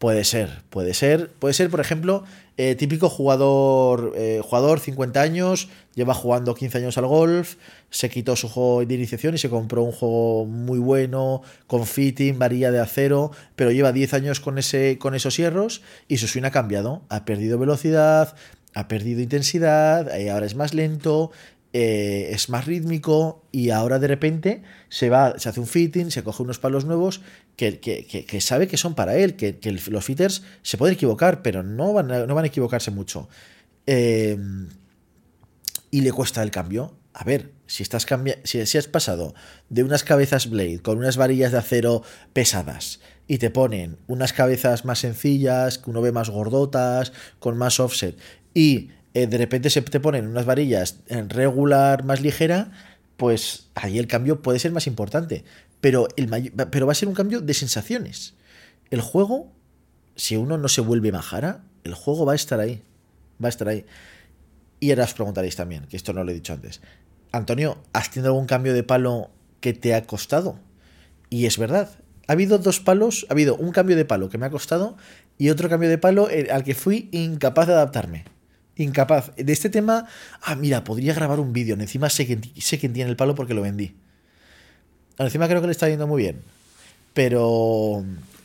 Puede 0.00 0.24
ser, 0.24 0.62
puede 0.70 0.94
ser. 0.94 1.28
Puede 1.28 1.52
ser, 1.52 1.68
por 1.68 1.78
ejemplo, 1.78 2.24
eh, 2.56 2.74
típico 2.74 3.10
jugador, 3.10 4.14
eh, 4.16 4.40
jugador 4.42 4.80
50 4.80 5.20
años, 5.20 5.68
lleva 5.94 6.14
jugando 6.14 6.54
15 6.54 6.78
años 6.78 6.96
al 6.96 7.04
golf, 7.04 7.56
se 7.90 8.08
quitó 8.08 8.34
su 8.34 8.48
juego 8.48 8.82
de 8.82 8.94
iniciación 8.94 9.34
y 9.34 9.38
se 9.38 9.50
compró 9.50 9.82
un 9.82 9.92
juego 9.92 10.46
muy 10.46 10.78
bueno, 10.78 11.42
con 11.66 11.84
fitting, 11.84 12.38
varilla 12.38 12.70
de 12.70 12.80
acero, 12.80 13.30
pero 13.56 13.72
lleva 13.72 13.92
10 13.92 14.14
años 14.14 14.40
con, 14.40 14.56
ese, 14.56 14.96
con 14.96 15.14
esos 15.14 15.36
hierros 15.36 15.82
y 16.08 16.16
su 16.16 16.28
swing 16.28 16.44
ha 16.44 16.50
cambiado. 16.50 17.02
Ha 17.10 17.26
perdido 17.26 17.58
velocidad, 17.58 18.34
ha 18.72 18.88
perdido 18.88 19.20
intensidad, 19.20 20.16
eh, 20.18 20.30
ahora 20.30 20.46
es 20.46 20.54
más 20.54 20.72
lento, 20.72 21.30
eh, 21.72 22.30
es 22.32 22.48
más 22.48 22.66
rítmico 22.66 23.44
y 23.52 23.70
ahora 23.70 24.00
de 24.00 24.08
repente 24.08 24.62
se 24.88 25.08
va, 25.08 25.38
se 25.38 25.48
hace 25.48 25.60
un 25.60 25.68
fitting, 25.68 26.10
se 26.10 26.24
coge 26.24 26.42
unos 26.42 26.58
palos 26.58 26.84
nuevos 26.84 27.20
que, 27.54 27.78
que, 27.78 28.40
sabe 28.40 28.66
que 28.66 28.76
son 28.76 28.96
para 28.96 29.16
él, 29.16 29.36
que, 29.36 29.56
los 29.88 30.04
fitters 30.04 30.42
se 30.62 30.78
pueden 30.78 30.94
equivocar, 30.94 31.42
pero 31.42 31.62
no 31.62 31.92
van 31.92 32.10
a, 32.10 32.26
no 32.26 32.34
van 32.34 32.44
a 32.44 32.48
equivocarse 32.48 32.90
mucho. 32.90 33.28
Em, 33.86 34.68
y 35.92 36.00
le 36.00 36.10
cuesta 36.12 36.42
el 36.42 36.50
cambio. 36.50 36.96
A 37.12 37.22
ver, 37.22 37.52
si, 37.66 37.82
estás 37.82 38.06
si, 38.44 38.66
si 38.66 38.78
has 38.78 38.86
pasado 38.88 39.34
de 39.68 39.84
unas 39.84 40.02
cabezas 40.02 40.48
Blade 40.50 40.80
con 40.80 40.98
unas 40.98 41.16
varillas 41.16 41.52
de 41.52 41.58
acero 41.58 42.02
pesadas 42.32 43.00
y 43.28 43.38
te 43.38 43.50
ponen 43.50 43.98
unas 44.08 44.32
cabezas 44.32 44.84
más 44.84 44.98
sencillas, 45.00 45.78
que 45.78 45.90
uno 45.90 46.02
ve 46.02 46.10
más 46.10 46.30
gordotas, 46.30 47.12
con 47.38 47.56
más 47.56 47.78
offset, 47.78 48.18
y 48.54 48.90
eh, 49.14 49.26
de 49.26 49.38
repente 49.38 49.70
se 49.70 49.82
te 49.82 50.00
ponen 50.00 50.26
unas 50.26 50.46
varillas 50.46 51.00
en 51.08 51.30
regular 51.30 52.04
más 52.04 52.20
ligera, 52.20 52.70
pues 53.16 53.70
ahí 53.74 53.98
el 53.98 54.06
cambio 54.06 54.42
puede 54.42 54.58
ser 54.58 54.72
más 54.72 54.86
importante. 54.86 55.44
Pero, 55.80 56.08
el 56.16 56.52
pero 56.70 56.86
va 56.86 56.92
a 56.92 56.94
ser 56.94 57.08
un 57.08 57.14
cambio 57.14 57.40
de 57.40 57.54
sensaciones. 57.54 58.34
El 58.90 59.00
juego, 59.00 59.52
si 60.14 60.36
uno 60.36 60.58
no 60.58 60.68
se 60.68 60.80
vuelve 60.80 61.10
majara, 61.10 61.64
el 61.84 61.94
juego 61.94 62.24
va 62.26 62.32
a 62.32 62.36
estar 62.36 62.60
ahí. 62.60 62.82
Va 63.42 63.46
a 63.46 63.48
estar 63.48 63.68
ahí. 63.68 63.84
Y 64.78 64.90
ahora 64.90 65.04
os 65.04 65.14
preguntaréis 65.14 65.56
también, 65.56 65.86
que 65.86 65.96
esto 65.96 66.12
no 66.12 66.22
lo 66.22 66.30
he 66.30 66.34
dicho 66.34 66.52
antes. 66.52 66.80
Antonio, 67.32 67.82
¿has 67.92 68.10
tenido 68.10 68.30
algún 68.30 68.46
cambio 68.46 68.74
de 68.74 68.82
palo 68.82 69.30
que 69.60 69.72
te 69.72 69.94
ha 69.94 70.06
costado? 70.06 70.58
Y 71.30 71.46
es 71.46 71.58
verdad. 71.58 71.90
Ha 72.26 72.32
habido 72.32 72.58
dos 72.58 72.80
palos, 72.80 73.26
ha 73.28 73.32
habido 73.32 73.56
un 73.56 73.72
cambio 73.72 73.96
de 73.96 74.04
palo 74.04 74.28
que 74.28 74.38
me 74.38 74.46
ha 74.46 74.50
costado 74.50 74.96
y 75.36 75.50
otro 75.50 75.68
cambio 75.68 75.88
de 75.88 75.98
palo 75.98 76.28
al 76.52 76.64
que 76.64 76.74
fui 76.74 77.08
incapaz 77.12 77.66
de 77.66 77.72
adaptarme 77.72 78.24
incapaz. 78.76 79.34
De 79.36 79.52
este 79.52 79.70
tema, 79.70 80.06
ah, 80.42 80.54
mira, 80.54 80.84
podría 80.84 81.14
grabar 81.14 81.40
un 81.40 81.52
vídeo. 81.52 81.74
Encima 81.74 82.10
sé 82.10 82.26
quién, 82.26 82.42
sé 82.58 82.78
quién 82.78 82.92
tiene 82.92 83.10
el 83.10 83.16
palo 83.16 83.34
porque 83.34 83.54
lo 83.54 83.62
vendí. 83.62 83.94
Encima 85.18 85.48
creo 85.48 85.60
que 85.60 85.66
le 85.66 85.72
está 85.72 85.88
yendo 85.88 86.06
muy 86.06 86.22
bien. 86.22 86.40
Pero 87.12 88.04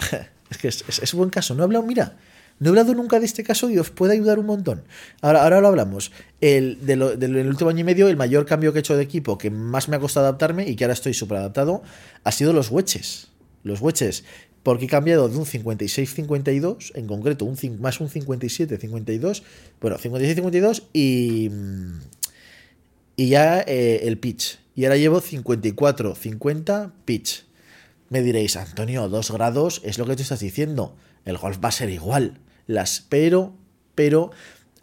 es 0.49 0.57
que 0.57 0.67
es, 0.67 1.13
buen 1.13 1.29
caso. 1.29 1.55
No 1.55 1.63
he 1.63 1.65
hablado, 1.65 1.85
mira, 1.85 2.17
no 2.59 2.67
he 2.67 2.69
hablado 2.69 2.93
nunca 2.93 3.19
de 3.19 3.25
este 3.25 3.43
caso 3.43 3.69
y 3.69 3.77
os 3.77 3.89
puede 3.91 4.13
ayudar 4.13 4.39
un 4.39 4.47
montón. 4.47 4.83
Ahora, 5.21 5.43
ahora 5.43 5.61
lo 5.61 5.67
hablamos. 5.67 6.11
El, 6.41 6.85
del 6.85 7.47
último 7.47 7.69
año 7.69 7.79
y 7.79 7.83
medio, 7.83 8.07
el 8.07 8.17
mayor 8.17 8.45
cambio 8.45 8.73
que 8.73 8.79
he 8.79 8.81
hecho 8.81 8.97
de 8.97 9.03
equipo 9.03 9.37
que 9.37 9.49
más 9.49 9.87
me 9.87 9.95
ha 9.95 9.99
costado 9.99 10.25
adaptarme 10.25 10.67
y 10.67 10.75
que 10.75 10.83
ahora 10.83 10.93
estoy 10.93 11.13
súper 11.13 11.37
adaptado 11.37 11.83
ha 12.23 12.31
sido 12.31 12.53
los 12.53 12.71
wedges. 12.71 13.29
Los 13.63 13.81
wedges 13.81 14.23
porque 14.65 14.85
he 14.85 14.87
cambiado 14.87 15.29
de 15.29 15.37
un 15.37 15.45
56-52, 15.45 16.93
en 16.95 17.05
concreto 17.05 17.45
un 17.45 17.55
más 17.79 18.01
un 18.01 18.09
57-52, 18.09 19.43
bueno, 19.79 19.99
56-52 19.99 20.85
y, 20.91 21.51
y 23.15 23.29
ya 23.29 23.61
eh, 23.61 24.07
el 24.07 24.17
pitch. 24.17 24.57
Y 24.75 24.85
ahora 24.85 24.97
llevo 24.97 25.21
54-50 25.21 26.93
pitch. 27.05 27.45
Me 28.09 28.23
diréis, 28.23 28.55
Antonio, 28.55 29.07
2 29.07 29.31
grados 29.33 29.81
es 29.85 29.99
lo 29.99 30.07
que 30.07 30.15
te 30.15 30.23
estás 30.23 30.39
diciendo. 30.39 30.95
El 31.25 31.37
golf 31.37 31.59
va 31.63 31.69
a 31.69 31.71
ser 31.71 31.91
igual. 31.91 32.39
Las, 32.65 33.05
pero, 33.07 33.53
pero 33.93 34.31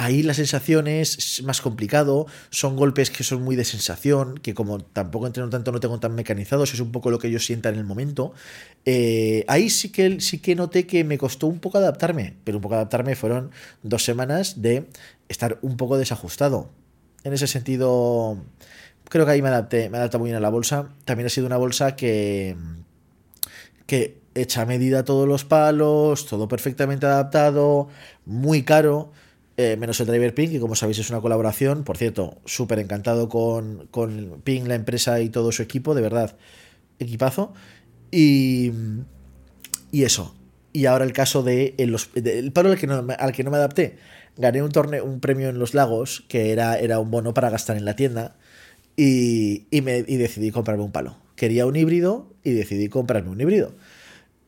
ahí 0.03 0.23
la 0.23 0.35
sensación 0.35 0.89
es 0.89 1.43
más 1.45 1.61
complicado, 1.61 2.27
son 2.51 2.77
golpes 2.77 3.11
que 3.11 3.23
son 3.23 3.43
muy 3.43 3.57
de 3.57 3.65
sensación, 3.65 4.39
que 4.39 4.53
como 4.53 4.81
tampoco 4.81 5.27
entreno 5.27 5.49
tanto, 5.49 5.71
no 5.71 5.81
tengo 5.81 6.01
tan 6.01 6.15
mecanizados, 6.15 6.75
es 6.75 6.81
un 6.81 6.91
poco 6.93 7.11
lo 7.11 7.19
que 7.19 7.31
yo 7.31 7.39
sienta 7.39 7.69
en 7.69 7.77
el 7.77 7.85
momento. 7.85 8.33
Eh, 8.85 9.45
ahí 9.49 9.71
sí 9.71 9.91
que, 9.91 10.21
sí 10.21 10.39
que 10.39 10.55
noté 10.57 10.87
que 10.87 11.05
me 11.05 11.19
costó 11.19 11.47
un 11.47 11.61
poco 11.61 11.79
adaptarme, 11.79 12.35
pero 12.45 12.59
un 12.59 12.63
poco 12.63 12.75
adaptarme 12.75 13.15
fueron 13.15 13.53
dos 13.83 14.05
semanas 14.05 14.61
de 14.61 14.89
estar 15.29 15.59
un 15.63 15.77
poco 15.77 15.97
desajustado. 15.97 16.69
En 17.23 17.33
ese 17.33 17.47
sentido, 17.47 18.37
creo 19.09 19.25
que 19.25 19.33
ahí 19.33 19.43
me 19.43 19.49
adapté, 19.49 19.89
me 19.89 19.99
adapté 19.99 20.19
muy 20.19 20.27
bien 20.31 20.37
a 20.37 20.41
la 20.41 20.51
bolsa. 20.51 20.89
También 21.05 21.27
ha 21.27 21.31
sido 21.31 21.47
una 21.47 21.57
bolsa 21.59 21.95
que, 21.95 22.57
que 23.87 24.19
echa 24.35 24.63
a 24.63 24.67
medida 24.67 25.05
todos 25.05 25.29
los 25.29 25.45
palos, 25.45 26.27
todo 26.27 26.49
perfectamente 26.49 27.07
adaptado, 27.07 27.89
muy 28.27 28.65
caro 28.65 29.13
eh, 29.63 29.77
menos 29.77 30.01
el 30.01 30.07
Driver 30.07 30.35
Ping, 30.35 30.51
que 30.51 30.61
como 30.61 30.75
sabéis 30.75 30.99
es 30.99 31.11
una 31.11 31.21
colaboración. 31.21 31.85
Por 31.85 31.97
cierto, 31.97 32.39
súper 32.45 32.79
encantado 32.79 33.29
con, 33.29 33.87
con 33.91 34.41
Ping, 34.45 34.65
la 34.65 34.75
empresa 34.75 35.21
y 35.21 35.29
todo 35.29 35.53
su 35.53 35.63
equipo, 35.63 35.95
de 35.95 36.03
verdad, 36.03 36.37
equipazo. 36.99 37.55
Y, 38.11 38.73
y 39.91 40.05
eso. 40.05 40.35
Y 40.73 40.87
ahora 40.87 41.05
el 41.05 41.13
caso 41.13 41.43
de, 41.43 41.75
el 41.79 42.53
paro 42.53 42.71
al 42.71 42.79
que, 42.79 42.87
no, 42.87 43.07
al 43.19 43.33
que 43.33 43.45
no 43.45 43.51
me 43.51 43.57
adapté. 43.57 43.97
Gané 44.37 44.63
un 44.63 44.71
torneo, 44.71 45.05
un 45.05 45.21
premio 45.21 45.51
en 45.51 45.59
los 45.59 45.75
lagos, 45.75 46.25
que 46.29 46.53
era, 46.53 46.79
era 46.79 46.99
un 46.99 47.11
bono 47.11 47.35
para 47.35 47.51
gastar 47.51 47.77
en 47.77 47.85
la 47.85 47.95
tienda. 47.97 48.37
Y, 48.97 49.67
y, 49.71 49.83
me, 49.83 49.99
y 49.99 50.17
decidí 50.17 50.51
comprarme 50.51 50.83
un 50.83 50.93
palo. 50.93 51.17
Quería 51.37 51.67
un 51.67 51.77
híbrido 51.77 52.33
y 52.43 52.53
decidí 52.53 52.89
comprarme 52.89 53.31
un 53.31 53.41
híbrido. 53.41 53.75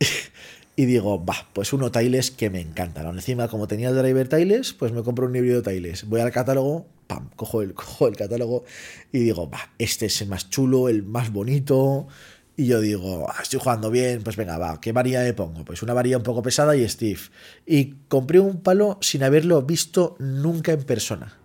Y 0.77 0.87
digo, 0.87 1.25
va, 1.25 1.49
pues 1.53 1.73
uno 1.73 1.93
Tiles 1.93 2.33
que 2.33 2.51
me 2.51 2.61
encanta. 2.61 3.09
Encima, 3.09 3.49
como 3.49 3.69
tenía 3.69 3.91
el 3.91 3.97
driver 3.97 4.29
Tiles, 4.29 4.73
pues 4.73 4.93
me 4.93 5.03
compro 5.03 5.27
un 5.27 5.37
híbrido 5.37 5.63
Tiles. 5.63 6.09
Voy 6.09 6.21
al 6.21 6.33
catálogo, 6.33 6.87
pam, 7.07 7.31
cojo 7.37 7.63
el, 7.63 7.75
cojo 7.75 8.09
el 8.09 8.17
catálogo 8.17 8.65
y 9.13 9.21
digo, 9.21 9.49
va, 9.49 9.71
este 9.79 10.07
es 10.07 10.21
el 10.23 10.29
más 10.29 10.51
chulo, 10.51 10.89
el 10.89 11.05
más 11.05 11.33
bonito. 11.33 12.09
Y 12.57 12.67
yo 12.67 12.81
digo, 12.81 13.29
ah, 13.29 13.41
estoy 13.43 13.61
jugando 13.61 13.91
bien, 13.91 14.23
pues 14.23 14.37
venga, 14.37 14.59
va, 14.59 14.81
¿qué 14.81 14.93
varía 14.93 15.21
me 15.21 15.33
pongo? 15.33 15.65
Pues 15.65 15.83
una 15.83 15.93
varía 15.93 16.17
un 16.17 16.23
poco 16.25 16.43
pesada 16.43 16.77
y 16.77 16.89
Steve. 16.89 17.21
Y 17.67 17.95
compré 18.09 18.41
un 18.41 18.61
palo 18.61 18.99
sin 19.01 19.23
haberlo 19.23 19.63
visto 19.63 20.17
nunca 20.19 20.73
en 20.73 20.83
persona. 20.83 21.39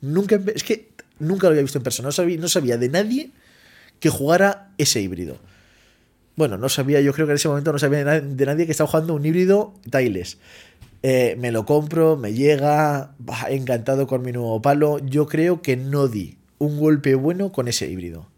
Nunca, 0.00 0.40
es 0.54 0.62
que 0.62 0.90
nunca 1.18 1.46
lo 1.46 1.50
había 1.50 1.62
visto 1.62 1.78
en 1.78 1.84
persona. 1.84 2.08
No 2.08 2.12
sabía, 2.12 2.38
no 2.38 2.48
sabía 2.48 2.76
de 2.78 2.88
nadie 2.88 3.30
que 3.98 4.10
jugara 4.10 4.72
ese 4.78 5.00
híbrido. 5.00 5.38
Bueno, 6.36 6.58
no 6.58 6.68
sabía, 6.68 7.00
yo 7.00 7.12
creo 7.12 7.26
que 7.26 7.32
en 7.32 7.36
ese 7.36 7.48
momento 7.48 7.72
no 7.72 7.78
sabía 7.78 8.04
de 8.04 8.46
nadie 8.46 8.66
que 8.66 8.72
estaba 8.72 8.88
jugando 8.90 9.14
un 9.14 9.24
híbrido 9.24 9.74
Tiles. 9.90 10.38
Eh, 11.02 11.36
me 11.38 11.52
lo 11.52 11.66
compro, 11.66 12.16
me 12.16 12.32
llega, 12.32 13.14
encantado 13.48 14.06
con 14.06 14.22
mi 14.22 14.32
nuevo 14.32 14.60
palo. 14.62 14.98
Yo 14.98 15.26
creo 15.26 15.62
que 15.62 15.76
no 15.76 16.08
di 16.08 16.38
un 16.58 16.78
golpe 16.78 17.14
bueno 17.14 17.52
con 17.52 17.68
ese 17.68 17.88
híbrido. 17.90 18.28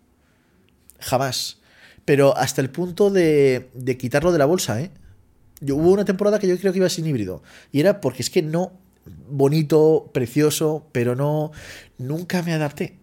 Jamás. 0.98 1.58
Pero 2.04 2.36
hasta 2.36 2.60
el 2.60 2.70
punto 2.70 3.10
de, 3.10 3.70
de 3.74 3.96
quitarlo 3.96 4.32
de 4.32 4.38
la 4.38 4.46
bolsa, 4.46 4.80
¿eh? 4.80 4.90
Hubo 5.62 5.90
una 5.90 6.04
temporada 6.04 6.38
que 6.38 6.48
yo 6.48 6.58
creo 6.58 6.72
que 6.72 6.78
iba 6.78 6.88
sin 6.88 7.06
híbrido. 7.06 7.42
Y 7.72 7.80
era 7.80 8.00
porque 8.00 8.22
es 8.22 8.30
que 8.30 8.42
no. 8.42 8.72
Bonito, 9.28 10.10
precioso, 10.12 10.86
pero 10.92 11.14
no. 11.14 11.52
Nunca 11.98 12.42
me 12.42 12.52
adapté. 12.52 12.98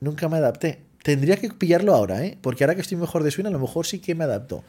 Nunca 0.00 0.28
me 0.28 0.38
adapté. 0.38 0.87
Tendría 1.08 1.36
que 1.36 1.48
pillarlo 1.48 1.94
ahora, 1.94 2.22
¿eh? 2.22 2.36
Porque 2.42 2.64
ahora 2.64 2.74
que 2.74 2.82
estoy 2.82 2.98
mejor 2.98 3.22
de 3.22 3.30
swing, 3.30 3.46
a 3.46 3.50
lo 3.50 3.58
mejor 3.58 3.86
sí 3.86 3.98
que 3.98 4.14
me 4.14 4.24
adapto. 4.24 4.62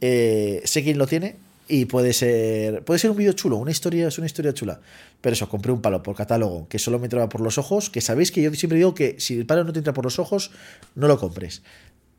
Eh, 0.00 0.62
sé 0.64 0.82
quién 0.82 0.96
lo 0.96 1.06
tiene 1.06 1.36
y 1.68 1.84
puede 1.84 2.14
ser 2.14 2.82
puede 2.86 2.98
ser 2.98 3.10
un 3.10 3.18
vídeo 3.18 3.34
chulo, 3.34 3.58
una 3.58 3.70
historia 3.70 4.08
es 4.08 4.16
una 4.16 4.26
historia 4.26 4.54
chula. 4.54 4.80
Pero 5.20 5.34
eso, 5.34 5.46
compré 5.50 5.72
un 5.72 5.82
palo 5.82 6.02
por 6.02 6.16
catálogo 6.16 6.66
que 6.70 6.78
solo 6.78 6.98
me 6.98 7.04
entraba 7.04 7.28
por 7.28 7.42
los 7.42 7.58
ojos, 7.58 7.90
que 7.90 8.00
sabéis 8.00 8.32
que 8.32 8.40
yo 8.40 8.50
siempre 8.54 8.78
digo 8.78 8.94
que 8.94 9.16
si 9.20 9.36
el 9.36 9.44
palo 9.44 9.62
no 9.62 9.74
te 9.74 9.80
entra 9.80 9.92
por 9.92 10.04
los 10.04 10.18
ojos, 10.18 10.52
no 10.94 11.06
lo 11.06 11.18
compres. 11.18 11.60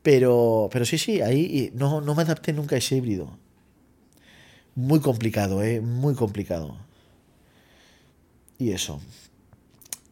Pero, 0.04 0.68
pero 0.70 0.84
sí, 0.84 0.96
sí, 0.96 1.20
ahí 1.20 1.72
no, 1.74 2.00
no 2.00 2.14
me 2.14 2.22
adapté 2.22 2.52
nunca 2.52 2.76
a 2.76 2.78
ese 2.78 2.94
híbrido. 2.94 3.36
muy 4.76 5.00
complicado, 5.00 5.60
¿eh? 5.64 5.80
Muy 5.80 6.14
complicado. 6.14 6.76
Y 8.60 8.70
eso. 8.70 9.00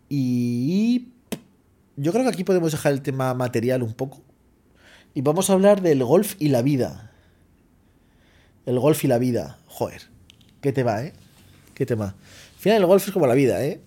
Y 0.08 1.13
yo 1.96 2.12
creo 2.12 2.24
que 2.24 2.30
aquí 2.30 2.44
podemos 2.44 2.72
dejar 2.72 2.92
el 2.92 3.02
tema 3.02 3.34
material 3.34 3.82
un 3.82 3.94
poco. 3.94 4.22
Y 5.14 5.22
vamos 5.22 5.48
a 5.48 5.52
hablar 5.52 5.80
del 5.80 6.02
golf 6.04 6.34
y 6.38 6.48
la 6.48 6.62
vida. 6.62 7.12
El 8.66 8.78
golf 8.78 9.04
y 9.04 9.08
la 9.08 9.18
vida. 9.18 9.58
Joder. 9.66 10.02
¿Qué 10.60 10.72
te 10.72 10.82
va, 10.82 11.04
eh? 11.04 11.12
¿Qué 11.74 11.86
tema? 11.86 12.06
Al 12.06 12.58
final 12.58 12.78
el 12.78 12.86
golf 12.86 13.06
es 13.06 13.12
como 13.12 13.26
la 13.26 13.34
vida, 13.34 13.64
¿eh? 13.64 13.80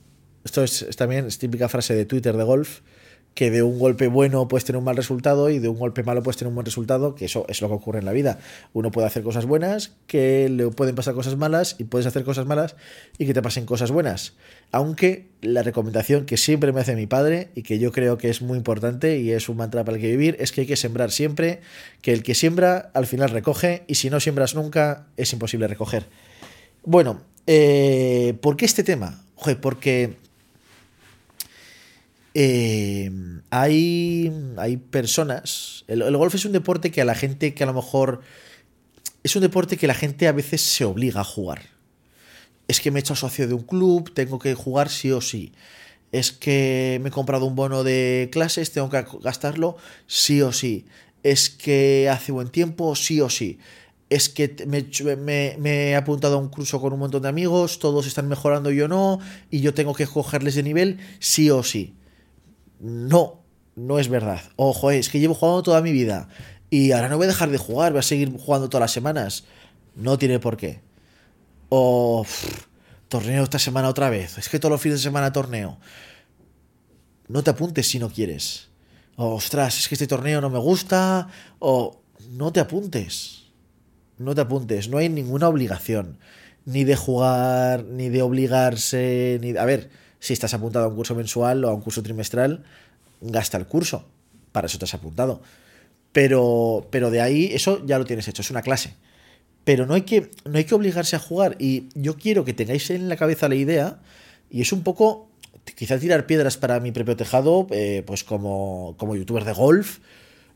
Esto 0.43 0.63
es, 0.63 0.83
es 0.83 0.95
también 0.95 1.25
es 1.25 1.37
típica 1.37 1.67
frase 1.67 1.95
de 1.95 2.05
Twitter 2.05 2.37
de 2.37 2.43
golf 2.43 2.81
que 3.37 3.51
de 3.51 3.61
un 3.61 3.77
golpe 3.77 4.07
bueno 4.07 4.47
puedes 4.47 4.65
tener 4.65 4.79
un 4.79 4.83
mal 4.83 4.95
resultado 4.95 5.51
y 5.51 5.59
de 5.59 5.67
un 5.67 5.77
golpe 5.77 6.01
malo 6.01 6.23
puedes 6.23 6.37
tener 6.37 6.49
un 6.49 6.55
buen 6.55 6.65
resultado, 6.65 7.13
que 7.13 7.25
eso 7.25 7.45
es 7.47 7.61
lo 7.61 7.67
que 7.67 7.75
ocurre 7.75 7.99
en 7.99 8.05
la 8.05 8.11
vida. 8.11 8.39
Uno 8.73 8.89
puede 8.89 9.05
hacer 9.05 9.21
cosas 9.21 9.45
buenas, 9.45 9.91
que 10.07 10.49
le 10.49 10.69
pueden 10.69 10.95
pasar 10.95 11.13
cosas 11.13 11.37
malas 11.37 11.75
y 11.77 11.83
puedes 11.83 12.07
hacer 12.07 12.23
cosas 12.23 12.47
malas 12.47 12.75
y 13.19 13.27
que 13.27 13.35
te 13.35 13.43
pasen 13.43 13.67
cosas 13.67 13.91
buenas. 13.91 14.33
Aunque 14.71 15.27
la 15.43 15.61
recomendación 15.61 16.25
que 16.25 16.35
siempre 16.35 16.73
me 16.73 16.81
hace 16.81 16.95
mi 16.95 17.05
padre 17.05 17.49
y 17.53 17.61
que 17.61 17.77
yo 17.77 17.91
creo 17.91 18.17
que 18.17 18.31
es 18.31 18.41
muy 18.41 18.57
importante 18.57 19.19
y 19.19 19.29
es 19.31 19.49
un 19.49 19.57
mantra 19.57 19.83
para 19.83 19.97
el 19.97 20.01
que 20.01 20.09
vivir 20.09 20.35
es 20.39 20.51
que 20.51 20.61
hay 20.61 20.67
que 20.67 20.75
sembrar 20.75 21.11
siempre, 21.11 21.61
que 22.01 22.13
el 22.13 22.23
que 22.23 22.33
siembra 22.33 22.89
al 22.95 23.05
final 23.05 23.29
recoge 23.29 23.83
y 23.85 23.95
si 23.95 24.09
no 24.09 24.19
siembras 24.19 24.55
nunca 24.55 25.05
es 25.15 25.31
imposible 25.31 25.67
recoger. 25.67 26.07
Bueno, 26.83 27.21
eh, 27.45 28.35
¿por 28.41 28.57
qué 28.57 28.65
este 28.65 28.83
tema? 28.83 29.21
Joder, 29.35 29.61
porque 29.61 30.15
eh, 32.39 33.09
hay, 33.49 34.31
hay 34.57 34.77
personas. 34.77 35.85
El, 35.87 36.15
golf 36.15 36.35
es 36.35 36.45
un 36.45 36.51
deporte 36.51 36.91
que 36.91 37.01
a 37.01 37.05
la 37.05 37.15
gente 37.15 37.55
que 37.55 37.63
a 37.63 37.65
lo 37.65 37.73
mejor. 37.73 38.21
Es 39.23 39.35
un 39.35 39.41
deporte 39.41 39.75
que 39.75 39.87
la 39.87 39.95
gente 39.95 40.27
a 40.27 40.33
veces 40.33 40.61
se 40.61 40.85
obliga 40.85 41.21
a 41.21 41.23
jugar. 41.23 41.63
Es 42.67 42.79
que 42.79 42.91
me 42.91 42.99
he 42.99 43.01
hecho 43.01 43.15
socio 43.15 43.47
de 43.47 43.55
un 43.55 43.63
club, 43.63 44.13
tengo 44.13 44.37
que 44.37 44.53
jugar 44.53 44.89
sí 44.89 45.11
o 45.11 45.19
sí. 45.19 45.51
Es 46.11 46.31
que 46.31 46.99
me 47.01 47.09
he 47.09 47.11
comprado 47.11 47.45
un 47.45 47.55
bono 47.55 47.83
de 47.83 48.29
clases, 48.31 48.71
tengo 48.71 48.91
que 48.91 49.03
gastarlo 49.23 49.75
sí 50.05 50.43
o 50.43 50.51
sí. 50.51 50.85
Es 51.23 51.49
que 51.49 52.07
hace 52.07 52.31
buen 52.31 52.49
tiempo, 52.49 52.95
sí 52.95 53.19
o 53.19 53.31
sí. 53.31 53.57
Es 54.11 54.29
que 54.29 54.55
me, 54.67 55.55
me, 55.57 55.89
he 55.89 55.95
apuntado 55.95 56.35
a 56.35 56.39
un 56.39 56.49
curso 56.49 56.79
con 56.79 56.93
un 56.93 56.99
montón 56.99 57.23
de 57.23 57.29
amigos, 57.29 57.79
todos 57.79 58.05
están 58.05 58.27
mejorando 58.27 58.69
yo 58.69 58.87
no, 58.87 59.19
y 59.49 59.61
yo 59.61 59.73
tengo 59.73 59.95
que 59.95 60.05
cogerles 60.05 60.53
de 60.53 60.61
nivel 60.61 60.99
sí 61.19 61.49
o 61.49 61.63
sí. 61.63 61.95
No, 62.79 63.43
no 63.75 63.99
es 63.99 64.09
verdad. 64.09 64.41
Ojo, 64.55 64.91
es 64.91 65.09
que 65.09 65.19
llevo 65.19 65.33
jugando 65.33 65.63
toda 65.63 65.81
mi 65.81 65.91
vida 65.91 66.29
y 66.69 66.91
ahora 66.91 67.09
no 67.09 67.17
voy 67.17 67.25
a 67.25 67.27
dejar 67.27 67.49
de 67.49 67.57
jugar, 67.57 67.91
voy 67.93 67.99
a 67.99 68.03
seguir 68.03 68.35
jugando 68.37 68.69
todas 68.69 68.81
las 68.81 68.91
semanas. 68.91 69.45
No 69.95 70.17
tiene 70.17 70.39
por 70.39 70.57
qué. 70.57 70.81
O 71.69 72.25
torneo 73.07 73.43
esta 73.43 73.59
semana 73.59 73.89
otra 73.89 74.09
vez. 74.09 74.37
Es 74.37 74.49
que 74.49 74.59
todos 74.59 74.71
los 74.71 74.81
fines 74.81 74.99
de 74.99 75.03
semana 75.03 75.31
torneo. 75.31 75.77
No 77.27 77.43
te 77.43 77.51
apuntes 77.51 77.87
si 77.87 77.99
no 77.99 78.09
quieres. 78.09 78.69
ostras, 79.15 79.79
es 79.79 79.87
que 79.87 79.95
este 79.95 80.07
torneo 80.07 80.41
no 80.41 80.49
me 80.49 80.59
gusta. 80.59 81.29
O 81.59 82.01
no 82.31 82.51
te 82.51 82.59
apuntes. 82.59 83.45
No 84.17 84.35
te 84.35 84.41
apuntes. 84.41 84.89
No 84.89 84.97
hay 84.97 85.09
ninguna 85.09 85.47
obligación. 85.47 86.19
Ni 86.65 86.83
de 86.83 86.97
jugar, 86.97 87.85
ni 87.85 88.09
de 88.09 88.21
obligarse, 88.21 89.39
ni... 89.41 89.55
A 89.55 89.63
ver, 89.63 89.89
si 90.27 90.33
estás 90.33 90.53
apuntado 90.53 90.85
a 90.85 90.87
un 90.89 90.95
curso 90.95 91.15
mensual 91.15 91.63
o 91.63 91.69
a 91.69 91.73
un 91.73 91.79
curso 91.79 92.03
trimestral, 92.03 92.65
gasta 93.21 93.57
el 93.57 93.65
curso. 93.65 94.05
Para 94.51 94.67
eso 94.67 94.77
te 94.77 94.83
has 94.83 94.93
apuntado. 94.93 95.41
Pero, 96.11 96.85
pero 96.91 97.09
de 97.11 97.21
ahí, 97.21 97.49
eso 97.53 97.81
ya 97.85 97.97
lo 97.97 98.03
tienes 98.03 98.27
hecho, 98.27 98.41
es 98.41 98.51
una 98.51 98.61
clase. 98.61 98.95
Pero 99.63 99.85
no 99.85 99.93
hay, 99.93 100.01
que, 100.01 100.31
no 100.43 100.57
hay 100.57 100.65
que 100.65 100.75
obligarse 100.75 101.15
a 101.15 101.19
jugar. 101.19 101.55
Y 101.59 101.87
yo 101.95 102.17
quiero 102.17 102.43
que 102.43 102.53
tengáis 102.53 102.89
en 102.89 103.07
la 103.07 103.15
cabeza 103.15 103.47
la 103.47 103.55
idea, 103.55 103.99
y 104.49 104.59
es 104.61 104.73
un 104.73 104.83
poco, 104.83 105.29
quizá 105.75 105.97
tirar 105.97 106.25
piedras 106.25 106.57
para 106.57 106.81
mi 106.81 106.91
propio 106.91 107.15
tejado, 107.15 107.67
eh, 107.71 108.03
pues 108.05 108.25
como, 108.25 108.95
como 108.97 109.15
youtuber 109.15 109.45
de 109.45 109.53
golf, 109.53 109.99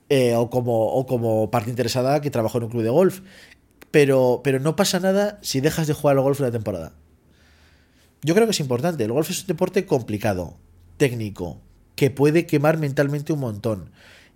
eh, 0.10 0.36
o, 0.36 0.50
como, 0.50 0.88
o 0.88 1.06
como 1.06 1.50
parte 1.50 1.70
interesada 1.70 2.20
que 2.20 2.30
trabajo 2.30 2.58
en 2.58 2.66
un 2.66 2.72
club 2.72 2.84
de 2.84 2.90
golf. 2.90 3.22
Pero, 3.90 4.42
pero 4.44 4.60
no 4.60 4.76
pasa 4.76 5.00
nada 5.00 5.40
si 5.42 5.62
dejas 5.62 5.88
de 5.88 5.94
jugar 5.94 6.18
al 6.18 6.24
golf 6.24 6.42
una 6.42 6.52
temporada. 6.52 6.92
Yo 8.24 8.36
creo 8.36 8.46
que 8.46 8.52
es 8.52 8.60
importante. 8.60 9.04
El 9.04 9.12
golf 9.12 9.30
es 9.30 9.42
un 9.42 9.48
deporte 9.48 9.86
complicado, 9.86 10.58
técnico, 10.98 11.60
que 11.96 12.12
puede 12.12 12.46
quemar 12.46 12.78
mentalmente 12.78 13.34
un 13.34 13.40
montón. 13.40 13.92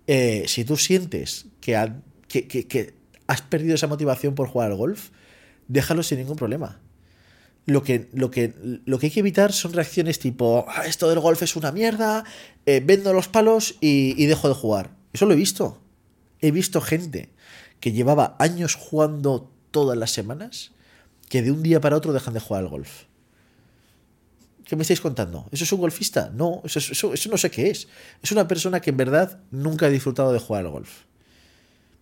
Eh, 0.06 0.44
si 0.48 0.64
tú 0.64 0.76
sientes 0.76 1.46
que, 1.60 1.76
has 3.26 3.42
perdido 3.42 3.74
esa 3.74 3.86
motivación 3.86 4.34
por 4.34 4.48
jugar 4.48 4.70
al 4.70 4.76
golf, 4.76 5.10
déjalo 5.68 6.02
sin 6.02 6.18
ningún 6.18 6.36
problema. 6.36 6.80
Lo 7.64 7.82
que 7.82 8.08
hay 8.12 9.10
que 9.10 9.20
evitar 9.20 9.52
son 9.52 9.72
reacciones 9.72 10.20
tipo, 10.20 10.64
ah, 10.68 10.86
esto 10.86 11.08
del 11.08 11.18
golf 11.18 11.42
es 11.42 11.56
una 11.56 11.72
mierda, 11.72 12.24
eh, 12.64 12.80
vendo 12.84 13.12
los 13.12 13.26
palos 13.28 13.76
y, 13.80 14.14
y 14.22 14.26
dejo 14.26 14.48
de 14.48 14.54
jugar. 14.54 14.90
Eso 15.12 15.26
lo 15.26 15.32
he 15.32 15.36
visto. 15.36 15.80
He 16.40 16.50
visto 16.50 16.80
gente 16.80 17.30
que 17.80 17.92
llevaba 17.92 18.36
años 18.38 18.74
jugando 18.74 19.50
todas 19.70 19.98
las 19.98 20.12
semanas 20.12 20.72
que 21.28 21.42
de 21.42 21.50
un 21.50 21.62
día 21.62 21.80
para 21.80 21.96
otro 21.96 22.12
dejan 22.12 22.34
de 22.34 22.40
jugar 22.40 22.62
al 22.62 22.68
golf. 22.68 23.06
¿Qué 24.66 24.74
me 24.74 24.82
estáis 24.82 25.00
contando? 25.00 25.46
¿Eso 25.52 25.64
es 25.64 25.72
un 25.72 25.80
golfista? 25.80 26.30
No, 26.34 26.60
eso, 26.64 26.80
eso, 26.80 27.14
eso, 27.14 27.30
no 27.30 27.38
sé 27.38 27.50
qué 27.50 27.70
es. 27.70 27.86
Es 28.22 28.32
una 28.32 28.48
persona 28.48 28.80
que 28.80 28.90
en 28.90 28.96
verdad 28.96 29.38
nunca 29.52 29.86
ha 29.86 29.90
disfrutado 29.90 30.32
de 30.32 30.40
jugar 30.40 30.64
al 30.64 30.72
golf. 30.72 30.90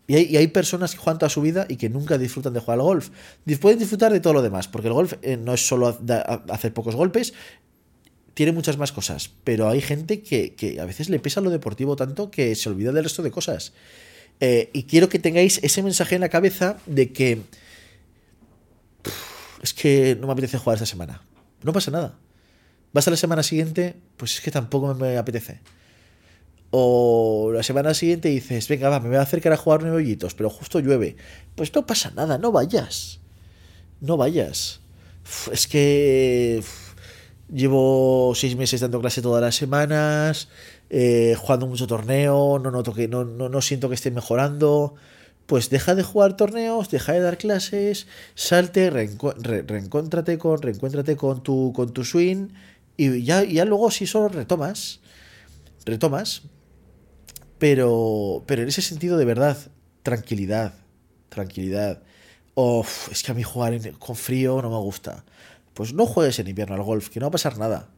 Y 0.07 0.17
hay, 0.17 0.25
y 0.25 0.37
hay, 0.39 0.47
personas 0.49 0.93
que 0.93 0.99
juegan 0.99 1.19
toda 1.19 1.31
su 1.31 1.43
vida 1.43 1.67
y 1.69 1.77
que 1.77 1.89
nunca 1.91 2.17
disfrutan 2.17 2.55
de 2.55 2.61
jugar 2.61 2.79
al 2.79 2.85
golf. 2.85 3.11
Pueden 3.61 3.79
disfrutar 3.79 4.13
de 4.13 4.21
todo 4.21 4.33
lo 4.33 4.43
demás, 4.43 4.69
porque 4.69 4.89
el 4.89 4.95
golf 4.95 5.15
eh, 5.23 5.37
no 5.37 5.55
es 5.55 5.67
solo 5.67 5.99
hacer 6.49 6.73
pocos 6.73 6.95
golpes, 6.95 7.35
tiene 8.33 8.53
muchas 8.53 8.79
más 8.79 8.93
cosas. 8.93 9.31
Pero 9.45 9.69
hay 9.69 9.83
gente 9.83 10.23
que, 10.23 10.55
que, 10.55 10.81
a 10.81 10.87
veces 10.87 11.11
le 11.11 11.19
pesa 11.19 11.43
lo 11.43 11.51
deportivo 11.51 11.97
tanto 11.97 12.31
que 12.31 12.55
se 12.55 12.69
olvida 12.71 12.93
del 12.93 13.05
resto 13.05 13.23
de 13.23 13.31
cosas. 13.31 13.73
Eh, 14.41 14.71
y 14.73 14.85
quiero 14.85 15.09
que 15.09 15.19
tengáis 15.19 15.61
ese 15.63 15.83
mensaje 15.83 16.15
en 16.15 16.23
la 16.23 16.29
cabeza 16.29 16.79
de 16.87 17.13
que 17.13 17.43
es 19.63 19.73
que 19.73 20.17
no 20.19 20.27
me 20.27 20.33
apetece 20.33 20.59
jugar 20.59 20.77
esta 20.77 20.87
semana. 20.87 21.23
No 21.63 21.73
pasa 21.73 21.91
nada. 21.91 22.19
Vas 22.95 23.09
a 23.09 23.11
la 23.11 23.17
semana 23.17 23.43
siguiente, 23.43 23.97
pues 24.17 24.37
es 24.37 24.41
que 24.41 24.53
tampoco 24.53 24.95
me 24.95 25.19
apetece. 25.19 25.61
O 26.71 27.51
la 27.53 27.65
semana 27.65 27.93
siguiente 27.93 28.29
dices, 28.29 28.69
venga, 28.69 28.89
va, 28.89 29.01
me 29.01 29.09
voy 29.09 29.17
a 29.17 29.23
acercar 29.23 29.53
a 29.53 29.57
jugar 29.57 29.83
nueve 29.83 29.97
hoyitos, 29.97 30.35
pero 30.35 30.49
justo 30.49 30.79
llueve. 30.79 31.17
Pues 31.57 31.75
no 31.75 31.87
pasa 31.87 32.13
nada, 32.15 32.39
no 32.39 32.53
vayas. 32.53 33.19
No 34.01 34.17
vayas. 34.17 34.81
es 35.51 35.67
que 35.67 36.63
llevo 37.53 38.33
seis 38.37 38.57
meses 38.57 38.81
dando 38.81 39.01
clase 39.01 39.23
todas 39.23 39.43
las 39.43 39.57
semanas, 39.57 40.49
eh, 40.89 41.35
jugando 41.37 41.67
mucho 41.67 41.89
torneo, 41.89 42.61
no 42.63 42.71
noto 42.71 42.95
que 42.95 43.09
no, 43.09 43.25
no, 43.25 43.61
siento 43.61 43.89
que 43.89 43.97
esté 43.97 44.13
mejorando. 44.13 44.95
Pues 45.47 45.69
deja 45.69 45.95
de 45.95 46.03
jugar 46.05 46.37
torneos, 46.37 46.91
deja 46.91 47.13
de 47.13 47.21
dar 47.21 47.39
clases, 47.39 48.07
salte, 48.35 48.89
reencu 48.89 49.33
re 49.37 49.63
reencuéntrate 49.63 50.39
con, 50.39 50.63
reencuéntrate 50.63 51.17
con 51.17 51.43
tu, 51.43 51.73
con 51.75 51.93
tu 51.93 52.05
swing 52.05 52.49
y 52.97 53.23
ya, 53.25 53.43
ya 53.43 53.65
luego 53.65 53.91
si 53.91 54.07
solo 54.07 54.29
retomas, 54.29 55.01
retomas, 55.85 56.43
pero, 57.59 58.45
pero 58.47 58.63
en 58.63 58.69
ese 58.69 58.83
sentido 58.83 59.19
de 59.19 59.25
verdad, 59.25 59.57
tranquilidad, 60.03 60.75
tranquilidad. 61.29 62.03
Uf, 62.55 63.11
es 63.11 63.23
que 63.23 63.33
a 63.33 63.35
mí 63.35 63.43
jugar 63.43 63.79
con 63.99 64.15
frío 64.15 64.63
no 64.63 64.71
me 64.71 64.79
gusta. 64.79 65.25
Pues 65.73 65.93
no 65.93 66.07
juegues 66.07 66.39
en 66.39 66.49
invierno 66.49 66.77
al 66.77 66.83
golf, 66.83 67.09
que 67.09 67.19
no 67.19 67.27
va 67.27 67.29
a 67.29 67.33
pasar 67.33 67.59
nada. 67.59 67.89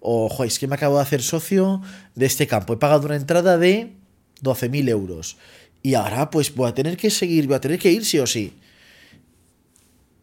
O, 0.00 0.44
es 0.44 0.58
que 0.58 0.66
me 0.66 0.76
acabo 0.76 0.96
de 0.96 1.02
hacer 1.02 1.22
socio 1.22 1.82
de 2.14 2.24
este 2.24 2.46
campo. 2.46 2.72
He 2.72 2.78
pagado 2.78 3.04
una 3.06 3.16
entrada 3.16 3.58
de 3.58 3.94
12.000 4.42 4.88
euros. 4.88 5.36
Y 5.82 5.94
ahora 5.94 6.30
pues 6.30 6.54
voy 6.54 6.70
a 6.70 6.74
tener 6.74 6.96
que 6.96 7.10
seguir, 7.10 7.46
voy 7.46 7.56
a 7.56 7.60
tener 7.60 7.78
que 7.78 7.92
ir 7.92 8.06
sí 8.06 8.18
o 8.18 8.26
sí. 8.26 8.54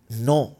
No, 0.10 0.56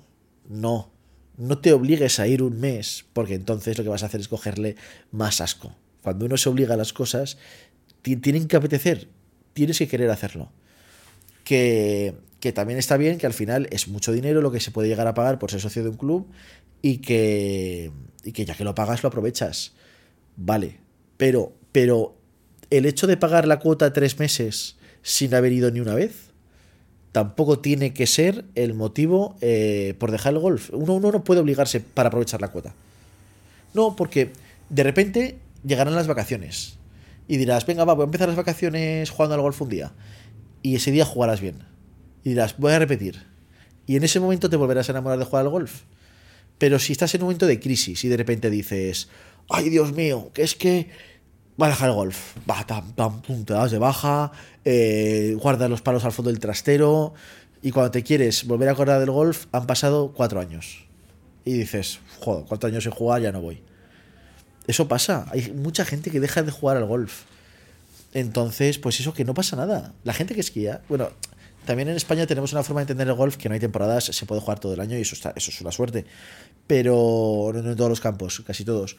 no 0.48 0.97
no 1.38 1.60
te 1.60 1.72
obligues 1.72 2.20
a 2.20 2.28
ir 2.28 2.42
un 2.42 2.60
mes, 2.60 3.06
porque 3.14 3.36
entonces 3.36 3.78
lo 3.78 3.84
que 3.84 3.90
vas 3.90 4.04
a 4.04 4.08
hacer 4.08 4.20
es 4.20 4.28
cogerle 4.28 4.76
más 5.12 5.40
asco. 5.40 5.76
Cuando 6.02 6.26
uno 6.26 6.38
se 6.38 6.50
obliga 6.50 6.74
a 6.74 6.78
las 6.78 6.94
cosas, 6.94 7.38
tienen 8.02 8.48
que 8.48 8.56
apetecer, 8.56 9.08
tienes 9.54 9.78
que 9.78 9.88
querer 9.88 10.10
hacerlo. 10.10 10.52
Que, 11.44 12.16
que 12.40 12.52
también 12.52 12.80
está 12.80 12.98
bien 12.98 13.18
que 13.18 13.26
al 13.26 13.34
final 13.34 13.68
es 13.72 13.88
mucho 13.88 14.12
dinero 14.12 14.42
lo 14.42 14.52
que 14.52 14.60
se 14.60 14.72
puede 14.72 14.88
llegar 14.88 15.08
a 15.08 15.14
pagar 15.14 15.40
por 15.40 15.52
ser 15.52 15.62
socio 15.62 15.84
de 15.84 15.90
un 15.90 15.98
club 15.98 16.28
y 16.82 16.98
que, 16.98 17.92
y 18.24 18.32
que 18.32 18.46
ya 18.46 18.56
que 18.56 18.64
lo 18.64 18.76
pagas 18.76 19.04
lo 19.04 19.10
aprovechas. 19.10 19.74
Vale, 20.36 20.80
pero, 21.18 21.54
pero 21.72 22.18
el 22.70 22.86
hecho 22.86 23.08
de 23.08 23.18
pagar 23.18 23.48
la 23.48 23.60
cuota 23.60 23.94
tres 23.94 24.20
meses 24.20 24.78
sin 25.02 25.34
haber 25.34 25.54
ido 25.54 25.72
ni 25.72 25.80
una 25.80 25.96
vez, 25.96 26.27
tampoco 27.18 27.58
tiene 27.58 27.96
que 27.96 28.06
ser 28.06 28.46
el 28.54 28.76
motivo 28.76 29.38
eh, 29.42 29.96
por 29.98 30.12
dejar 30.12 30.34
el 30.34 30.40
golf. 30.40 30.70
Uno, 30.72 30.94
uno 30.94 31.12
no 31.12 31.24
puede 31.24 31.42
obligarse 31.42 31.80
para 31.80 32.10
aprovechar 32.10 32.42
la 32.42 32.50
cuota. 32.50 32.76
No, 33.74 33.96
porque 33.96 34.34
de 34.70 34.84
repente 34.84 35.40
llegarán 35.66 35.96
las 35.96 36.06
vacaciones 36.06 36.78
y 37.28 37.38
dirás, 37.38 37.66
venga, 37.66 37.86
va, 37.86 37.96
voy 37.96 38.04
a 38.04 38.06
empezar 38.06 38.28
las 38.28 38.38
vacaciones 38.38 39.10
jugando 39.10 39.34
al 39.34 39.42
golf 39.42 39.60
un 39.64 39.70
día. 39.70 39.94
Y 40.62 40.76
ese 40.76 40.92
día 40.92 41.06
jugarás 41.06 41.42
bien. 41.42 41.64
Y 42.24 42.30
dirás, 42.30 42.54
voy 42.60 42.74
a 42.74 42.78
repetir. 42.78 43.26
Y 43.88 43.96
en 43.96 44.04
ese 44.04 44.20
momento 44.20 44.48
te 44.48 44.56
volverás 44.56 44.88
a 44.90 44.92
enamorar 44.92 45.18
de 45.18 45.26
jugar 45.26 45.46
al 45.46 45.50
golf. 45.50 45.86
Pero 46.60 46.78
si 46.78 46.92
estás 46.92 47.16
en 47.16 47.22
un 47.24 47.30
momento 47.30 47.48
de 47.48 47.60
crisis 47.60 48.04
y 48.04 48.10
de 48.10 48.18
repente 48.18 48.52
dices, 48.52 49.10
ay 49.50 49.70
Dios 49.70 49.92
mío, 49.92 50.30
que 50.36 50.44
es 50.44 50.54
que 50.54 50.92
va 51.62 51.68
a 51.68 51.70
dejar 51.70 51.90
el 51.90 51.96
golf, 51.96 52.36
va, 52.50 52.64
tam, 52.66 52.94
tam, 52.94 53.22
pum, 53.22 53.44
te 53.44 53.54
das 53.54 53.72
de 53.72 53.80
baja, 53.80 54.32
eh, 54.64 55.36
guardas 55.40 55.70
los 55.70 55.82
palos 55.82 56.06
al 56.06 56.12
fondo 56.12 56.30
del 56.30 56.40
trastero 56.40 57.14
y 57.62 57.72
cuando 57.72 57.92
te 57.92 58.04
quieres 58.04 58.46
volver 58.46 58.70
a 58.70 58.74
acordar 58.74 59.00
del 59.00 59.12
golf 59.12 59.46
han 59.52 59.66
pasado 59.66 60.14
cuatro 60.14 60.40
años. 60.40 60.86
Y 61.46 61.54
dices, 61.54 62.00
joder, 62.20 62.46
cuatro 62.48 62.70
años 62.70 62.84
sin 62.84 62.92
jugar 62.92 63.22
ya 63.22 63.32
no 63.32 63.42
voy. 63.42 63.62
Eso 64.68 64.88
pasa, 64.88 65.26
hay 65.32 65.52
mucha 65.54 65.86
gente 65.86 66.12
que 66.12 66.20
deja 66.20 66.44
de 66.44 66.52
jugar 66.52 66.78
al 66.78 66.86
golf. 66.86 67.24
Entonces, 68.14 68.78
pues 68.78 69.00
eso 69.00 69.14
que 69.14 69.26
no 69.26 69.34
pasa 69.34 69.56
nada. 69.56 69.94
La 70.04 70.14
gente 70.14 70.36
que 70.36 70.42
esquía, 70.42 70.82
bueno, 70.90 71.10
también 71.66 71.90
en 71.90 71.96
España 71.96 72.26
tenemos 72.28 72.54
una 72.54 72.64
forma 72.64 72.82
de 72.82 72.84
entender 72.84 73.08
el 73.08 73.14
golf 73.14 73.38
que 73.38 73.50
no 73.50 73.54
hay 73.54 73.60
temporadas, 73.60 74.06
se 74.06 74.26
puede 74.26 74.42
jugar 74.42 74.60
todo 74.60 74.74
el 74.74 74.80
año 74.80 74.98
y 74.98 75.02
eso, 75.02 75.16
está, 75.16 75.34
eso 75.36 75.52
es 75.52 75.62
una 75.62 75.72
suerte. 75.72 76.06
Pero 76.66 77.52
no 77.54 77.60
en 77.60 77.76
todos 77.76 77.90
los 77.90 78.02
campos, 78.02 78.42
casi 78.46 78.64
todos. 78.64 78.98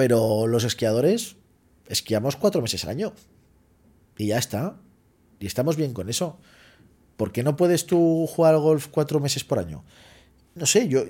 Pero 0.00 0.46
los 0.46 0.64
esquiadores 0.64 1.36
esquiamos 1.86 2.34
cuatro 2.34 2.62
meses 2.62 2.84
al 2.84 2.90
año. 2.92 3.12
Y 4.16 4.28
ya 4.28 4.38
está. 4.38 4.76
Y 5.38 5.46
estamos 5.46 5.76
bien 5.76 5.92
con 5.92 6.08
eso. 6.08 6.38
¿Por 7.18 7.32
qué 7.32 7.42
no 7.42 7.54
puedes 7.54 7.84
tú 7.84 8.26
jugar 8.26 8.56
golf 8.56 8.86
cuatro 8.90 9.20
meses 9.20 9.44
por 9.44 9.58
año? 9.58 9.84
No 10.54 10.64
sé, 10.64 10.88
yo, 10.88 11.04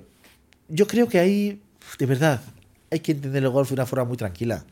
yo 0.67 0.89
creo 0.89 1.07
que 1.07 1.21
ahí, 1.21 1.63
de 2.01 2.07
verdad, 2.07 2.41
hay 2.91 2.99
que 2.99 3.13
entender 3.13 3.45
el 3.45 3.51
golf 3.51 3.69
de 3.69 3.75
una 3.75 3.87
forma 3.87 4.07
muy 4.07 4.17
tranquila. 4.17 4.67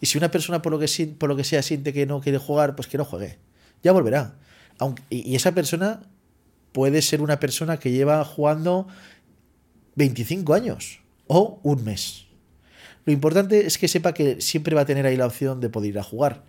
Y 0.00 0.06
si 0.06 0.18
una 0.18 0.32
persona 0.32 0.60
por 0.60 0.72
lo 0.72 0.80
que, 0.80 1.06
por 1.16 1.28
lo 1.28 1.36
que 1.36 1.44
sea 1.44 1.62
siente 1.62 1.92
que 1.92 2.04
no 2.04 2.20
quiere 2.20 2.38
jugar, 2.38 2.74
pues 2.74 2.88
que 2.88 2.98
no 2.98 3.04
juegue. 3.04 3.38
Ya 3.80 3.92
volverá. 3.92 4.34
Y 5.08 5.36
esa 5.36 5.52
persona 5.52 6.02
puede 6.72 7.00
ser 7.00 7.22
una 7.22 7.38
persona 7.38 7.76
que 7.76 7.92
lleva 7.92 8.24
jugando 8.24 8.88
25 9.94 10.52
años 10.52 10.98
o 11.28 11.60
un 11.62 11.84
mes. 11.84 12.25
Lo 13.06 13.12
importante 13.12 13.66
es 13.66 13.78
que 13.78 13.88
sepa 13.88 14.12
que 14.12 14.40
siempre 14.40 14.74
va 14.74 14.82
a 14.82 14.84
tener 14.84 15.06
ahí 15.06 15.16
la 15.16 15.26
opción 15.26 15.60
de 15.60 15.70
poder 15.70 15.90
ir 15.90 15.98
a 15.98 16.02
jugar. 16.02 16.44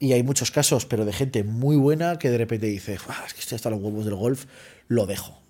Y 0.00 0.12
hay 0.12 0.22
muchos 0.22 0.50
casos, 0.50 0.86
pero 0.86 1.04
de 1.04 1.12
gente 1.12 1.44
muy 1.44 1.76
buena 1.76 2.18
que 2.18 2.30
de 2.30 2.38
repente 2.38 2.66
dice, 2.66 2.94
es 2.94 3.34
que 3.34 3.40
estoy 3.40 3.56
hasta 3.56 3.70
los 3.70 3.80
huevos 3.80 4.04
del 4.04 4.16
golf, 4.16 4.46
lo 4.88 5.06
dejo. 5.06 5.40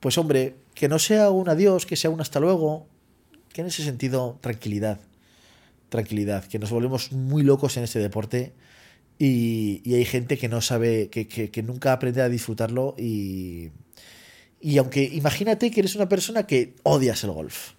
Pues 0.00 0.18
hombre, 0.18 0.56
que 0.74 0.88
no 0.88 0.98
sea 0.98 1.30
un 1.30 1.48
adiós, 1.48 1.86
que 1.86 1.96
sea 1.96 2.10
un 2.10 2.20
hasta 2.20 2.38
luego, 2.38 2.86
que 3.52 3.62
en 3.62 3.68
ese 3.68 3.82
sentido, 3.82 4.38
tranquilidad. 4.42 5.00
Tranquilidad, 5.88 6.44
que 6.44 6.58
nos 6.58 6.70
volvemos 6.70 7.12
muy 7.12 7.42
locos 7.42 7.78
en 7.78 7.84
este 7.84 7.98
deporte 7.98 8.52
y, 9.18 9.94
hay 9.94 10.04
gente 10.04 10.36
que 10.36 10.48
no 10.48 10.60
sabe, 10.60 11.08
que, 11.08 11.26
que, 11.26 11.62
nunca 11.62 11.94
aprende 11.94 12.20
a 12.20 12.28
disfrutarlo 12.28 12.94
y, 12.98 13.70
y 14.60 14.76
aunque 14.76 15.04
imagínate 15.04 15.70
que 15.70 15.80
eres 15.80 15.96
una 15.96 16.08
persona 16.08 16.46
que 16.46 16.74
odias 16.82 17.24
el 17.24 17.30
golf. 17.30 17.75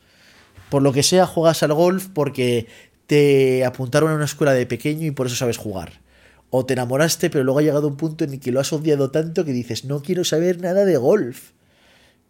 Por 0.70 0.82
lo 0.82 0.94
que 0.94 1.04
sea, 1.04 1.26
juegas 1.26 1.64
al 1.64 1.74
golf 1.74 2.08
porque 2.14 2.68
te 3.06 3.64
apuntaron 3.66 4.12
a 4.12 4.16
una 4.16 4.26
escuela 4.26 4.54
de 4.54 4.66
pequeño 4.66 5.06
y 5.06 5.12
por 5.12 5.28
eso 5.28 5.36
sabes 5.36 5.58
jugar. 5.58 6.02
O 6.50 6.66
te 6.66 6.74
enamoraste, 6.74 7.30
pero 7.30 7.44
luego 7.44 7.60
ha 7.60 7.64
llegado 7.64 7.88
un 7.88 7.98
punto 7.98 8.24
en 8.24 8.34
el 8.34 8.40
que 8.40 8.52
lo 8.52 8.60
has 8.60 8.72
odiado 8.74 9.12
tanto 9.12 9.46
que 9.46 9.52
dices, 9.52 9.86
no 9.86 10.02
quiero 10.02 10.24
saber 10.24 10.62
nada 10.62 10.86
de 10.86 10.98
golf. 10.98 11.52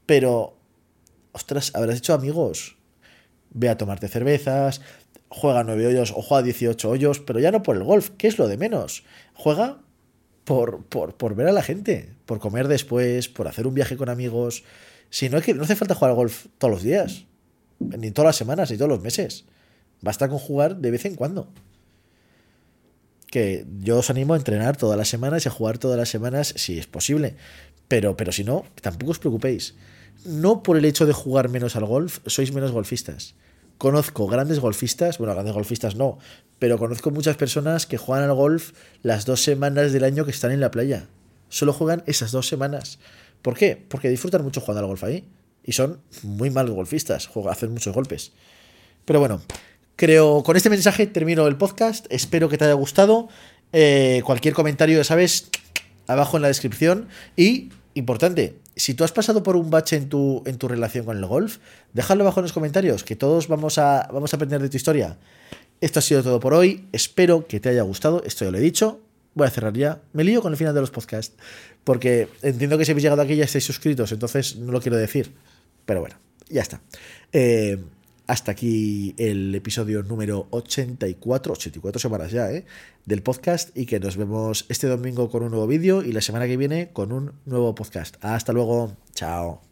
Pero, 0.06 0.58
ostras, 1.34 1.72
habrás 1.76 1.98
hecho 1.98 2.14
amigos 2.14 2.78
ve 3.58 3.70
a 3.70 3.78
tomarte 3.78 4.08
cervezas, 4.08 4.82
juega 5.30 5.64
9 5.64 5.88
hoyos 5.88 6.12
o 6.12 6.22
juega 6.22 6.44
18 6.44 6.90
hoyos, 6.90 7.20
pero 7.20 7.40
ya 7.40 7.52
no 7.52 7.64
por 7.64 7.76
el 7.76 7.84
golf, 7.84 8.12
que 8.18 8.28
es 8.28 8.38
lo 8.38 8.48
de 8.48 8.58
menos. 8.58 9.04
Juega 9.34 9.80
por, 10.44 10.86
por, 10.86 11.36
ver 11.36 11.48
a 11.48 11.52
la 11.52 11.64
gente, 11.64 12.14
por 12.26 12.40
comer 12.40 12.68
después, 12.68 13.28
por 13.28 13.48
hacer 13.48 13.68
un 13.68 13.74
viaje 13.74 13.98
con 13.98 14.10
amigos. 14.10 14.64
Si 15.10 15.30
no, 15.30 15.42
que, 15.42 15.54
no 15.54 15.64
hace 15.64 15.76
falta 15.76 15.96
jugar 15.96 16.12
al 16.12 16.16
golf 16.16 16.48
todos 16.58 16.74
los 16.74 16.84
días, 16.84 17.26
ni 17.80 18.12
todas 18.12 18.30
las 18.30 18.36
semanas, 18.36 18.72
ni 18.72 18.78
todos 18.78 18.90
los 18.90 19.02
meses. 19.02 19.46
Basta 20.02 20.30
con 20.30 20.40
jugar 20.40 20.78
de 20.78 20.92
vez 20.92 21.06
en 21.06 21.16
cuando. 21.16 21.50
Que 23.30 23.66
yo 23.80 23.98
os 23.98 24.10
animo 24.10 24.34
a 24.34 24.38
entrenar 24.38 24.78
todas 24.78 24.98
las 24.98 25.10
semanas 25.10 25.46
y 25.46 25.50
a 25.50 25.52
jugar 25.52 25.78
todas 25.78 25.98
las 25.98 26.10
semanas 26.10 26.54
si 26.56 26.78
es 26.78 26.88
posible. 26.88 27.36
Pero, 27.88 28.18
pero 28.18 28.32
si 28.32 28.44
no, 28.44 28.66
tampoco 28.82 29.12
os 29.12 29.20
preocupéis. 29.20 29.76
No 30.26 30.64
por 30.64 30.78
el 30.78 30.86
hecho 30.86 31.06
de 31.06 31.14
jugar 31.14 31.50
menos 31.50 31.76
al 31.76 31.86
golf, 31.86 32.20
sois 32.26 32.54
menos 32.54 32.72
golfistas 32.72 33.36
conozco 33.78 34.28
grandes 34.28 34.60
golfistas, 34.60 35.18
bueno, 35.18 35.34
grandes 35.34 35.54
golfistas 35.54 35.96
no, 35.96 36.18
pero 36.60 36.78
conozco 36.78 37.12
muchas 37.12 37.38
personas 37.38 37.86
que 37.86 37.98
juegan 37.98 38.30
al 38.30 38.36
golf 38.36 38.74
las 39.04 39.26
dos 39.26 39.44
semanas 39.44 39.94
del 39.94 40.04
año 40.04 40.26
que 40.26 40.32
están 40.32 40.52
en 40.52 40.60
la 40.60 40.72
playa. 40.72 41.08
Solo 41.50 41.74
juegan 41.74 42.04
esas 42.08 42.32
dos 42.32 42.48
semanas. 42.48 43.00
¿Por 43.42 43.56
qué? 43.56 43.82
Porque 43.88 44.10
disfrutan 44.10 44.44
mucho 44.44 44.62
jugando 44.62 44.82
al 44.82 44.88
golf 44.88 45.04
ahí. 45.04 45.30
Y 45.68 45.74
son 45.74 46.02
muy 46.24 46.50
malos 46.50 46.74
golfistas, 46.74 47.30
hacen 47.48 47.72
muchos 47.72 47.94
golpes. 47.94 48.32
Pero 49.06 49.20
bueno, 49.20 49.42
creo, 49.96 50.42
con 50.42 50.58
este 50.58 50.72
mensaje 50.72 51.06
termino 51.06 51.46
el 51.46 51.58
podcast. 51.58 52.08
Espero 52.10 52.50
que 52.50 52.58
te 52.58 52.66
haya 52.66 52.74
gustado. 52.74 53.30
Eh, 53.74 54.24
cualquier 54.26 54.56
comentario, 54.56 54.98
ya 54.98 55.04
sabes, 55.04 55.50
abajo 56.08 56.38
en 56.38 56.42
la 56.42 56.48
descripción. 56.48 57.08
Y 57.36 57.70
importante, 57.94 58.56
si 58.76 58.94
tú 58.94 59.04
has 59.04 59.12
pasado 59.12 59.44
por 59.44 59.56
un 59.56 59.70
bache 59.70 59.98
en 59.98 60.10
tu, 60.10 60.42
en 60.46 60.58
tu 60.58 60.68
relación 60.68 61.06
con 61.06 61.18
el 61.18 61.26
golf, 61.26 61.58
déjalo 61.94 62.24
abajo 62.24 62.40
en 62.40 62.46
los 62.46 62.54
comentarios, 62.54 63.04
que 63.04 63.16
todos 63.16 63.48
vamos 63.48 63.78
a, 63.78 64.10
vamos 64.12 64.34
a 64.34 64.38
aprender 64.38 64.62
de 64.62 64.70
tu 64.70 64.78
historia. 64.78 65.18
Esto 65.80 66.00
ha 66.00 66.02
sido 66.02 66.24
todo 66.24 66.40
por 66.40 66.54
hoy. 66.54 66.88
Espero 66.92 67.46
que 67.46 67.60
te 67.60 67.70
haya 67.70 67.84
gustado. 67.84 68.24
Esto 68.26 68.46
ya 68.46 68.52
lo 68.52 68.58
he 68.58 68.62
dicho. 68.62 69.00
Voy 69.36 69.46
a 69.46 69.52
cerrar 69.52 69.74
ya. 69.74 70.02
Me 70.14 70.24
lío 70.24 70.42
con 70.42 70.52
el 70.52 70.58
final 70.58 70.74
de 70.74 70.82
los 70.82 70.90
podcasts. 70.90 71.36
Porque 71.84 72.30
entiendo 72.42 72.78
que 72.78 72.86
si 72.86 72.92
habéis 72.92 73.04
llegado 73.04 73.22
aquí 73.22 73.36
ya 73.36 73.46
estáis 73.46 73.66
suscritos. 73.66 74.12
Entonces 74.12 74.56
no 74.56 74.72
lo 74.72 74.82
quiero 74.82 74.98
decir. 74.98 75.34
Pero 75.88 76.02
bueno, 76.02 76.18
ya 76.50 76.62
está. 76.62 76.82
Eh, 77.32 77.82
hasta 78.28 78.52
aquí 78.52 79.16
el 79.18 79.56
episodio 79.56 80.04
número 80.04 80.48
84, 80.52 81.54
84 81.54 82.00
semanas 82.00 82.32
ya, 82.32 82.52
¿eh? 82.52 82.66
Del 83.06 83.24
podcast 83.24 83.76
y 83.76 83.86
que 83.86 84.02
nos 84.02 84.18
vemos 84.18 84.66
este 84.68 84.88
domingo 84.88 85.30
con 85.32 85.44
un 85.44 85.52
nuevo 85.52 85.66
vídeo 85.66 86.04
y 86.04 86.12
la 86.12 86.22
semana 86.22 86.46
que 86.46 86.58
viene 86.58 86.92
con 86.92 87.14
un 87.14 87.32
nuevo 87.46 87.74
podcast. 87.74 88.18
Hasta 88.22 88.52
luego, 88.52 88.98
chao. 89.16 89.67